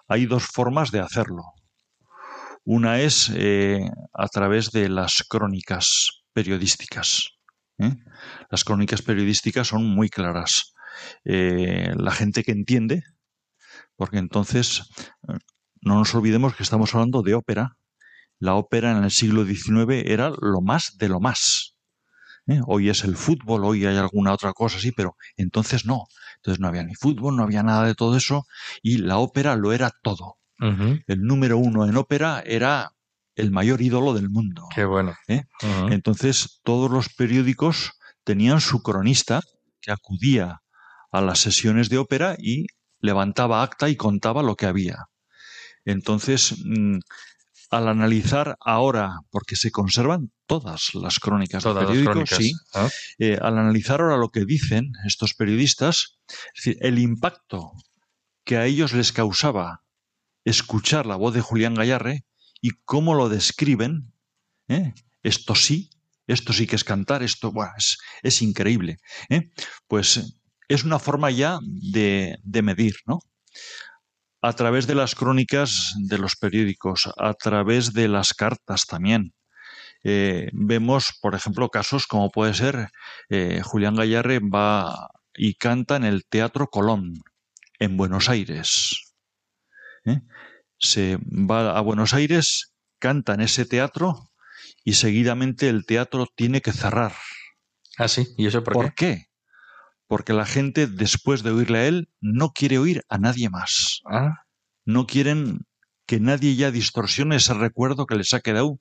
[0.07, 1.43] Hay dos formas de hacerlo.
[2.63, 7.29] Una es eh, a través de las crónicas periodísticas.
[7.79, 7.95] ¿eh?
[8.49, 10.73] Las crónicas periodísticas son muy claras.
[11.23, 13.03] Eh, la gente que entiende,
[13.95, 14.83] porque entonces
[15.81, 17.77] no nos olvidemos que estamos hablando de ópera,
[18.39, 21.75] la ópera en el siglo XIX era lo más de lo más.
[22.47, 22.59] ¿eh?
[22.65, 26.05] Hoy es el fútbol, hoy hay alguna otra cosa así, pero entonces no.
[26.37, 28.45] Entonces no había ni fútbol, no había nada de todo eso
[28.81, 30.37] y la ópera lo era todo.
[30.59, 32.91] El número uno en ópera era
[33.35, 34.67] el mayor ídolo del mundo.
[34.73, 35.13] Qué bueno.
[35.27, 35.43] ¿eh?
[35.91, 37.91] Entonces todos los periódicos
[38.23, 39.41] tenían su cronista
[39.81, 40.61] que acudía
[41.11, 42.65] a las sesiones de ópera y
[42.99, 45.05] levantaba acta y contaba lo que había.
[45.85, 46.97] Entonces, mm,
[47.69, 52.89] al analizar ahora, porque se conservan todas las crónicas de periódicos, sí, ¿ah?
[53.19, 57.73] eh, al analizar ahora lo que dicen estos periodistas, es decir, el impacto
[58.43, 59.83] que a ellos les causaba
[60.45, 62.25] escuchar la voz de Julián Gallarre
[62.61, 64.13] y cómo lo describen,
[64.69, 64.93] ¿eh?
[65.23, 65.89] esto sí,
[66.25, 67.73] esto sí que es cantar, esto bueno,
[68.23, 68.97] es, increíble.
[69.29, 69.51] ¿eh?
[69.87, 70.39] Pues
[70.69, 73.19] es una forma ya de, de medir, ¿no?
[74.41, 79.33] A través de las crónicas de los periódicos, a través de las cartas también.
[80.03, 82.89] Eh, vemos, por ejemplo, casos como puede ser
[83.29, 87.13] eh, Julián Gallarre va y canta en el Teatro Colón,
[87.79, 89.13] en Buenos Aires.
[90.05, 90.21] ¿Eh?
[90.79, 94.29] Se va a Buenos Aires, canta en ese teatro
[94.83, 97.13] y seguidamente el teatro tiene que cerrar.
[97.97, 99.26] Ah, sí, ¿y eso por, ¿Por qué?
[100.07, 104.01] Porque la gente, después de oírle a él, no quiere oír a nadie más.
[104.05, 104.43] Ah,
[104.85, 105.65] No quieren
[106.05, 108.79] que nadie ya distorsione ese recuerdo que les ha quedado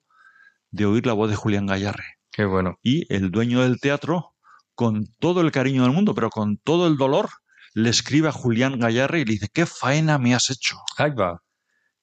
[0.71, 2.05] de oír la voz de Julián Gallarre.
[2.31, 2.77] qué bueno.
[2.81, 4.35] Y el dueño del teatro,
[4.75, 7.29] con todo el cariño del mundo, pero con todo el dolor,
[7.73, 10.77] le escribe a Julián Gallarre y le dice, ¿qué faena me has hecho?
[10.97, 11.41] Ahí va.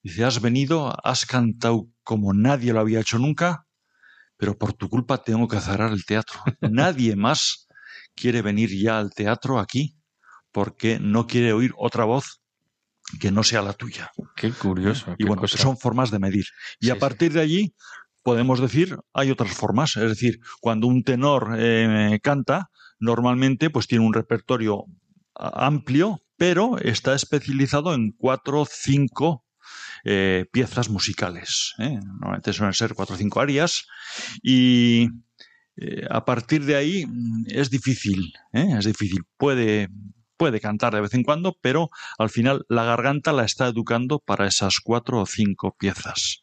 [0.02, 3.66] Dice, has venido, has cantado como nadie lo había hecho nunca,
[4.36, 6.40] pero por tu culpa tengo que cerrar el teatro.
[6.60, 7.63] nadie más
[8.14, 9.96] quiere venir ya al teatro aquí
[10.52, 12.40] porque no quiere oír otra voz
[13.20, 14.10] que no sea la tuya.
[14.36, 15.12] Qué curioso.
[15.12, 15.58] Y qué bueno, cosa.
[15.58, 16.46] son formas de medir.
[16.80, 17.74] Y Sí, a partir de allí
[18.22, 19.96] podemos decir, hay otras formas.
[19.96, 24.84] Es decir, cuando un tenor eh, canta, normalmente pues tiene un repertorio
[25.34, 29.44] amplio, pero está especializado en cuatro o cinco
[30.04, 31.74] eh, piezas musicales.
[31.78, 31.98] ¿eh?
[32.02, 33.86] Normalmente suelen ser cuatro o cinco arias.
[34.42, 35.08] Y
[35.76, 38.74] eh, a partir de ahí mm, es difícil, ¿eh?
[38.78, 39.24] es difícil.
[39.36, 39.88] Puede,
[40.36, 44.46] puede cantar de vez en cuando, pero al final la garganta la está educando para
[44.46, 46.42] esas cuatro o cinco piezas.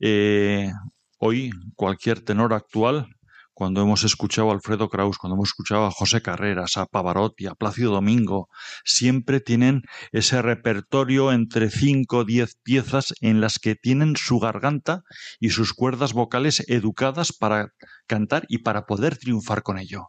[0.00, 0.70] Eh,
[1.18, 3.15] hoy cualquier tenor actual,
[3.56, 7.54] cuando hemos escuchado a Alfredo Kraus, cuando hemos escuchado a José Carreras, a Pavarotti, a
[7.54, 8.50] Plácido Domingo,
[8.84, 9.80] siempre tienen
[10.12, 15.04] ese repertorio entre cinco o diez piezas en las que tienen su garganta
[15.40, 17.72] y sus cuerdas vocales educadas para
[18.06, 20.08] cantar y para poder triunfar con ello.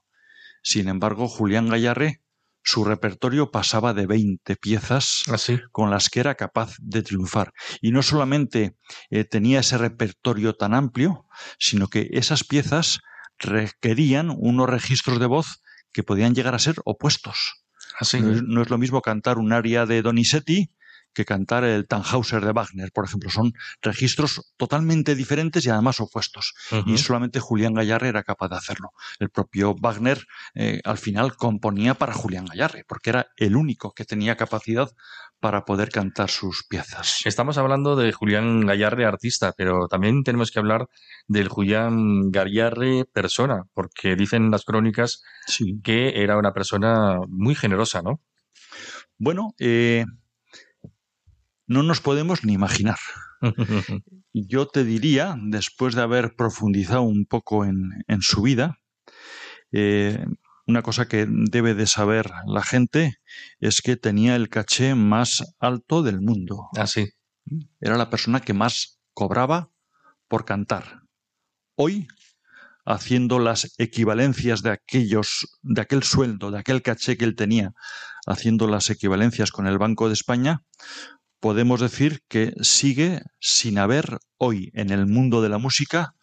[0.61, 2.21] Sin embargo, Julián Gallarre,
[2.65, 5.57] su repertorio pasaba de 20 piezas Así.
[5.71, 7.53] con las que era capaz de triunfar.
[7.79, 8.75] Y no solamente
[9.09, 11.25] eh, tenía ese repertorio tan amplio,
[11.59, 12.99] sino que esas piezas
[13.39, 15.61] requerían unos registros de voz
[15.91, 17.63] que podían llegar a ser opuestos.
[17.99, 18.19] Así.
[18.21, 20.71] No, es, no es lo mismo cantar un aria de Donizetti
[21.17, 23.29] que cantar el Tannhauser de Wagner, por ejemplo.
[23.31, 23.51] Son
[23.81, 26.53] registros totalmente diferentes y además opuestos.
[26.85, 28.91] Y solamente Julián Gallarre era capaz de hacerlo.
[29.19, 34.05] El propio Wagner eh, al final componía para Julián Gallarre, porque era el único que
[34.05, 34.89] tenía capacidad
[35.39, 37.21] para poder cantar sus piezas.
[37.25, 40.87] Estamos hablando de Julián Gallarre, artista, pero también tenemos que hablar
[41.27, 45.79] del Julián Gallarre, persona, porque dicen las crónicas Sí.
[45.83, 48.21] que era una persona muy generosa, ¿no?
[49.19, 50.05] Bueno, eh,
[51.67, 52.97] no nos podemos ni imaginar.
[54.33, 58.79] Yo te diría, después de haber profundizado un poco en, en su vida,
[59.71, 60.25] eh,
[60.65, 63.17] una cosa que debe de saber la gente
[63.59, 66.67] es que tenía el caché más alto del mundo.
[66.75, 67.09] Así.
[67.79, 69.71] Era la persona que más cobraba
[70.27, 71.03] por cantar.
[71.75, 72.07] Hoy,
[72.85, 77.71] haciendo las equivalencias de aquellos, de aquel sueldo, de aquel caché que él tenía,
[78.25, 80.63] haciendo las equivalencias con el Banco de España,
[81.39, 86.15] podemos decir que sigue sin haber hoy en el mundo de la música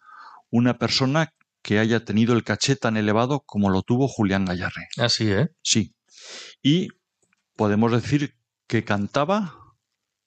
[0.49, 4.87] una persona que haya tenido el caché tan elevado como lo tuvo Julián Gallarre.
[4.97, 5.49] Así, ¿eh?
[5.61, 5.95] Sí.
[6.61, 6.89] Y
[7.55, 8.35] podemos decir
[8.67, 9.75] que cantaba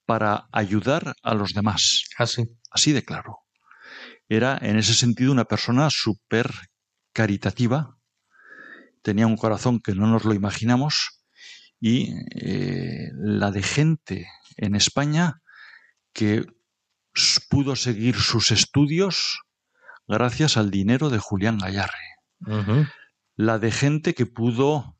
[0.04, 2.04] para ayudar a los demás.
[2.16, 2.44] Así.
[2.70, 3.38] Así de claro.
[4.28, 6.50] Era en ese sentido una persona súper
[7.12, 7.98] caritativa.
[9.02, 11.17] Tenía un corazón que no nos lo imaginamos.
[11.80, 15.40] Y eh, la de gente en España
[16.12, 16.44] que
[17.48, 19.40] pudo seguir sus estudios
[20.06, 22.08] gracias al dinero de Julián Gallarre
[23.38, 24.96] la de gente que pudo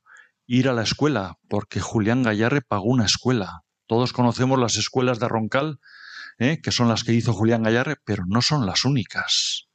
[0.47, 3.65] ir a la escuela, porque Julián Gallarre pagó una escuela.
[3.87, 5.81] Todos conocemos las escuelas de Roncal,
[6.39, 6.61] ¿eh?
[6.63, 9.67] que son las que hizo Julián Gallarre, pero no son las únicas.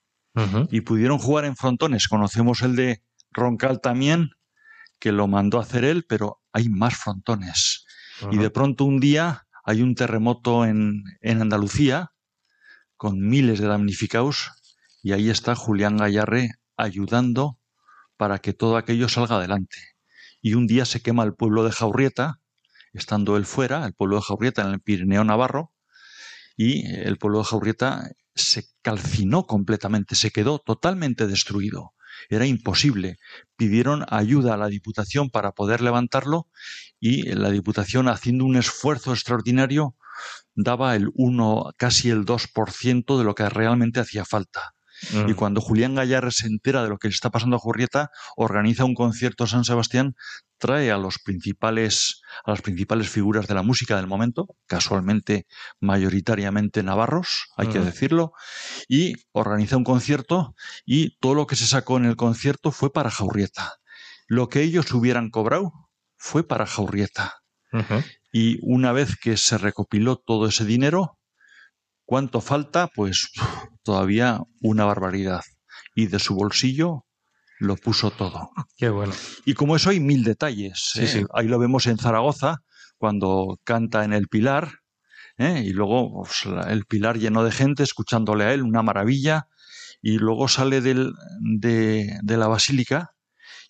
[0.72, 2.08] Y pudieron jugar en frontones.
[2.08, 4.32] Conocemos el de Roncal también,
[4.98, 7.86] que lo mandó a hacer él, pero hay más frontones.
[8.32, 12.12] Y de pronto un día hay un terremoto en, en Andalucía
[12.96, 14.52] con miles de damnificados
[15.02, 17.60] y ahí está Julián Gallarre ayudando
[18.16, 19.78] para que todo aquello salga adelante.
[20.42, 22.40] Y un día se quema el pueblo de Jaurrieta,
[22.94, 25.74] estando él fuera, el pueblo de Jaurrieta en el Pirineo Navarro,
[26.56, 31.94] y el pueblo de Jaurrieta se calcinó completamente, se quedó totalmente destruido.
[32.30, 33.18] Era imposible.
[33.56, 36.48] Pidieron ayuda a la Diputación para poder levantarlo
[37.00, 39.96] y la Diputación, haciendo un esfuerzo extraordinario,
[40.56, 44.74] daba el 1, casi el 2% de lo que realmente hacía falta.
[45.28, 48.86] Y cuando Julián Gallarre se entera de lo que le está pasando a Jurrieta, organiza
[48.86, 50.16] un concierto en San Sebastián,
[50.58, 55.46] trae a los principales, a las principales figuras de la música del momento, casualmente
[55.80, 58.32] mayoritariamente navarros, hay que decirlo,
[58.88, 63.12] y organiza un concierto y todo lo que se sacó en el concierto fue para
[63.12, 63.74] Jaurrieta.
[64.28, 65.74] Lo que ellos hubieran cobrado
[66.16, 67.42] fue para Jaurrieta.
[68.32, 71.18] Y una vez que se recopiló todo ese dinero,
[72.06, 72.88] ¿cuánto falta?
[72.94, 73.30] Pues
[73.84, 75.42] todavía una barbaridad.
[75.96, 77.06] Y de su bolsillo
[77.60, 78.50] lo puso todo.
[78.78, 79.14] Qué bueno.
[79.46, 80.90] Y como eso hay mil detalles.
[80.94, 81.08] Sí, ¿eh?
[81.08, 81.24] sí.
[81.34, 82.58] Ahí lo vemos en Zaragoza,
[82.98, 84.80] cuando canta en el Pilar,
[85.38, 85.62] ¿eh?
[85.66, 89.48] y luego pues, el Pilar lleno de gente escuchándole a él, una maravilla,
[90.02, 93.12] y luego sale del- de, de la basílica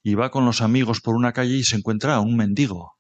[0.01, 2.93] y va con los amigos por una calle y se encuentra a un mendigo,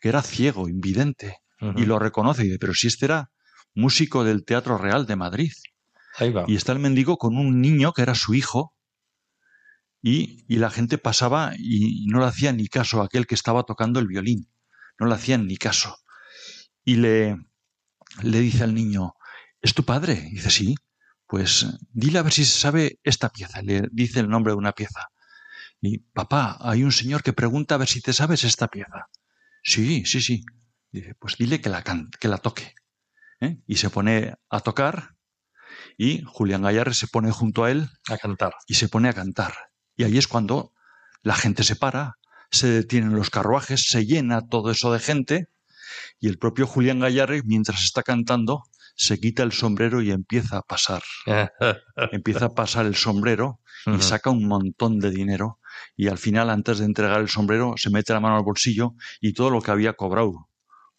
[0.00, 1.38] que era ciego, invidente,
[1.76, 3.30] y lo reconoce y dice, pero si este era
[3.74, 5.52] músico del Teatro Real de Madrid.
[6.18, 6.44] Ahí va.
[6.46, 8.74] Y está el mendigo con un niño que era su hijo,
[10.02, 13.62] y, y la gente pasaba y no le hacía ni caso a aquel que estaba
[13.62, 14.48] tocando el violín.
[14.98, 15.96] No le hacían ni caso.
[16.84, 17.36] Y le,
[18.22, 19.14] le dice al niño,
[19.62, 20.28] ¿es tu padre?
[20.30, 20.74] Y dice, sí.
[21.26, 23.62] Pues dile a ver si se sabe esta pieza.
[23.62, 25.08] Le dice el nombre de una pieza.
[25.80, 29.08] Y, papá, hay un señor que pregunta a ver si te sabes esta pieza.
[29.62, 30.44] Sí, sí, sí.
[30.92, 32.74] Dice, pues dile que la, can- que la toque.
[33.40, 33.58] ¿Eh?
[33.66, 35.14] Y se pone a tocar
[35.96, 38.54] y Julián Gallarre se pone junto a él A cantar.
[38.66, 39.54] y se pone a cantar.
[39.96, 40.72] Y ahí es cuando
[41.22, 42.14] la gente se para,
[42.50, 45.48] se detienen los carruajes, se llena todo eso de gente
[46.20, 48.64] y el propio Julián Gallarre, mientras está cantando,
[48.96, 51.02] se quita el sombrero y empieza a pasar.
[52.12, 55.60] Empieza a pasar el sombrero y saca un montón de dinero
[55.96, 59.32] y al final, antes de entregar el sombrero, se mete la mano al bolsillo y
[59.34, 60.48] todo lo que había cobrado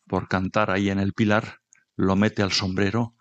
[0.08, 1.60] por cantar ahí en el pilar,
[1.96, 3.16] lo mete al sombrero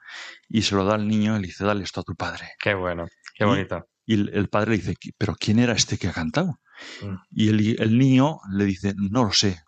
[0.49, 2.53] y se lo da al niño y le dice, dale esto a tu padre.
[2.59, 3.07] Qué bueno.
[3.35, 3.89] Qué bonito.
[4.07, 6.61] Y el, el padre le dice, ¿pero quién era este que ha cantado?
[7.03, 7.15] Mm.
[7.31, 9.63] Y el, el niño le dice, no lo sé,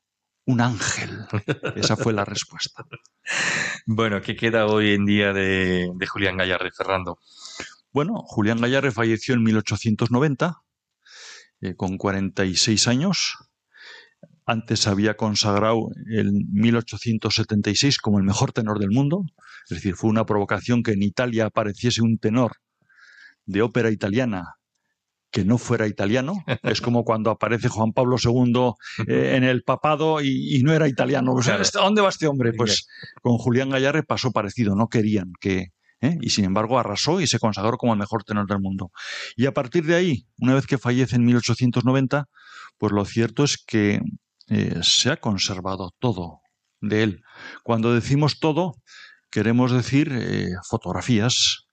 [0.45, 1.27] un ángel.
[1.77, 2.85] Esa fue la respuesta.
[3.87, 7.19] Bueno, ¿qué queda hoy en día de, de Julián Gallarre, Fernando?
[7.93, 10.63] Bueno, Julián Gallarre falleció en 1890,
[11.61, 13.37] eh, con 46 años.
[14.47, 19.25] Antes había consagrado en 1876 como el mejor tenor del mundo.
[19.69, 22.53] Es decir, fue una provocación que en Italia apareciese un tenor
[23.45, 24.55] de ópera italiana
[25.33, 26.45] que no fuera italiano.
[26.63, 28.73] Es como cuando aparece Juan Pablo II
[29.09, 31.35] eh, en el papado y, y no era italiano.
[31.37, 32.53] ¿A dónde va este hombre?
[32.53, 32.87] Pues
[33.23, 34.77] con Julián Gallarre pasó parecido.
[34.77, 36.17] No querían que, ¿eh?
[36.21, 38.91] y sin embargo arrasó y se consagró como el mejor tenor del mundo.
[39.37, 42.27] Y a partir de ahí, una vez que fallece en 1890,
[42.79, 44.01] pues lo cierto es que
[44.49, 46.41] eh, se ha conservado todo
[46.81, 47.23] de él.
[47.65, 48.75] Cuando decimos todo,
[49.31, 51.67] queremos decir eh, fotografías,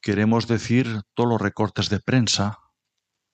[0.00, 2.58] queremos decir todos los recortes de prensa.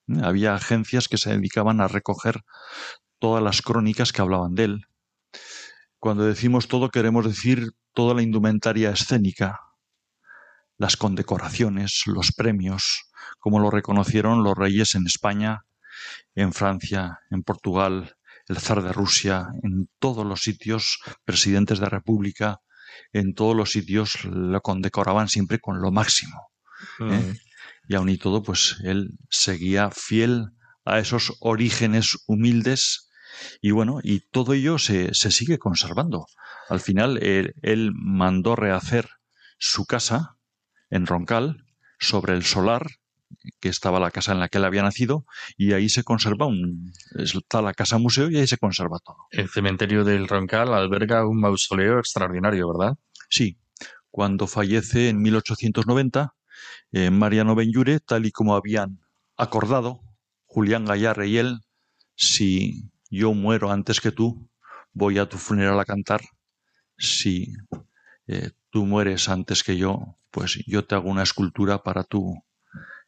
[0.09, 0.21] ¿eh?
[0.23, 2.41] Había agencias que se dedicaban a recoger
[3.19, 4.87] todas las crónicas que hablaban de él.
[5.99, 9.61] Cuando decimos todo, queremos decir toda la indumentaria escénica,
[10.77, 15.63] las condecoraciones, los premios, como lo reconocieron los reyes en España,
[16.35, 18.17] en Francia, en Portugal,
[18.53, 22.61] el zar de Rusia, en todos los sitios, presidentes de república,
[23.13, 26.49] en todos los sitios lo condecoraban siempre con lo máximo.
[27.01, 27.35] ¿eh?
[27.89, 30.51] Y aun y todo, pues él seguía fiel
[30.85, 33.09] a esos orígenes humildes
[33.61, 36.27] y bueno, y todo ello se, se sigue conservando.
[36.69, 39.09] Al final, él, él mandó rehacer
[39.59, 40.37] su casa
[40.91, 41.65] en Roncal
[41.99, 42.87] sobre el solar
[43.61, 45.25] que estaba la casa en la que él había nacido
[45.57, 49.17] y ahí se conserva un está la casa museo y ahí se conserva todo.
[49.31, 52.97] El cementerio del Roncal alberga un mausoleo extraordinario, ¿verdad?
[53.29, 53.59] Sí,
[54.11, 56.35] cuando fallece en 1890
[56.93, 59.01] eh, Mariano Benlure, tal y como habían
[59.37, 60.01] acordado
[60.47, 61.61] Julián Gallarre y él,
[62.15, 64.51] si yo muero antes que tú,
[64.93, 66.21] voy a tu funeral a cantar.
[66.99, 67.55] Si
[68.27, 72.43] eh, tú mueres antes que yo, pues yo te hago una escultura para tú.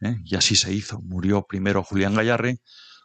[0.00, 0.16] ¿Eh?
[0.24, 1.00] Y así se hizo.
[1.02, 2.58] Murió primero Julián Gallarre,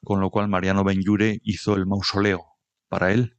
[0.04, 2.46] con lo cual Mariano Benlure hizo el mausoleo
[2.88, 3.38] para él.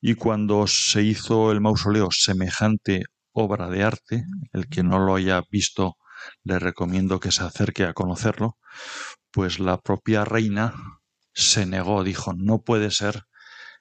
[0.00, 5.42] Y cuando se hizo el mausoleo semejante obra de arte, el que no lo haya
[5.50, 5.96] visto
[6.42, 8.56] le recomiendo que se acerque a conocerlo,
[9.30, 10.74] pues la propia reina
[11.32, 13.24] se negó, dijo, no puede ser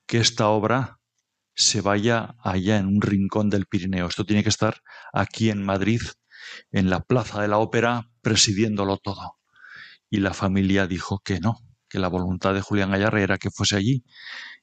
[0.06, 1.00] que esta obra
[1.56, 4.08] se vaya allá en un rincón del Pirineo.
[4.08, 4.82] Esto tiene que estar
[5.14, 6.02] aquí en Madrid,
[6.72, 9.38] en la Plaza de la Ópera, presidiéndolo todo.
[10.10, 11.58] Y la familia dijo que no,
[11.90, 14.04] que la voluntad de Julián Gallarre era que fuese allí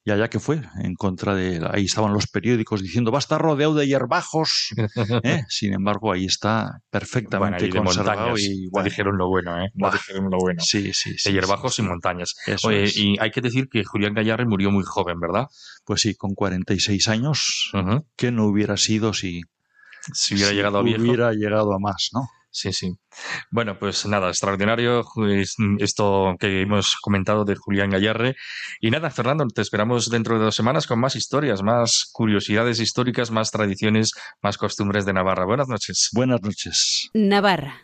[0.02, 1.60] y allá que fue, en contra de...
[1.70, 4.74] Ahí estaban los periódicos diciendo, va a estar rodeado de hierbajos.
[5.24, 5.42] ¿eh?
[5.48, 8.38] Sin embargo, ahí está perfectamente bueno, conservado.
[8.38, 9.68] y, bueno, dijeron lo bueno, ¿eh?
[9.74, 10.62] Dijeron lo bueno.
[10.62, 11.28] Sí, sí, sí.
[11.28, 12.34] De hierbajos sí, y montañas.
[12.64, 15.48] Oye, y hay que decir que Julián Gallarre murió muy joven, ¿verdad?
[15.84, 18.06] Pues sí, con 46 años, Uh -huh.
[18.16, 19.42] ¿qué no hubiera sido si,
[20.12, 21.02] si hubiera si llegado a viejo?
[21.02, 22.28] hubiera llegado a más, ¿no?
[22.52, 22.96] Sí, sí.
[23.50, 25.04] Bueno, pues nada, extraordinario
[25.78, 28.34] esto que hemos comentado de Julián Gallarre.
[28.80, 33.30] Y nada, Fernando, te esperamos dentro de dos semanas con más historias, más curiosidades históricas,
[33.30, 35.44] más tradiciones, más costumbres de Navarra.
[35.44, 36.08] Buenas noches.
[36.12, 37.08] Buenas noches.
[37.14, 37.80] Navarra,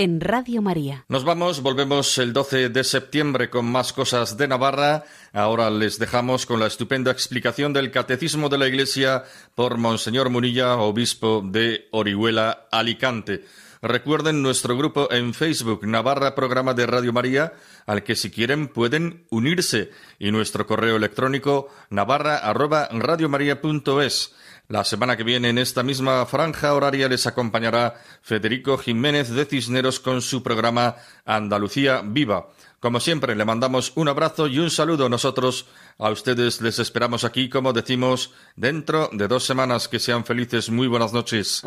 [0.00, 1.04] en Radio María.
[1.10, 5.04] Nos vamos, volvemos el 12 de septiembre con más cosas de Navarra.
[5.34, 9.24] Ahora les dejamos con la estupenda explicación del Catecismo de la Iglesia
[9.54, 13.44] por Monseñor Munilla, obispo de Orihuela, Alicante.
[13.82, 17.52] Recuerden nuestro grupo en Facebook, Navarra Programa de Radio María,
[17.84, 24.34] al que si quieren pueden unirse, y nuestro correo electrónico navarra@radiomaria.es.
[24.70, 29.98] La semana que viene en esta misma franja horaria les acompañará Federico Jiménez de Cisneros
[29.98, 30.94] con su programa
[31.24, 32.46] Andalucía Viva.
[32.78, 35.08] Como siempre, le mandamos un abrazo y un saludo.
[35.08, 35.66] Nosotros
[35.98, 39.88] a ustedes les esperamos aquí, como decimos, dentro de dos semanas.
[39.88, 40.70] Que sean felices.
[40.70, 41.64] Muy buenas noches.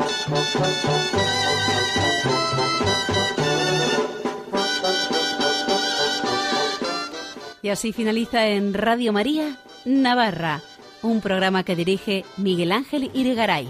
[7.60, 10.62] Y así finaliza en Radio María Navarra,
[11.04, 13.68] un programa que dirige Miguel Ángel Irigaray.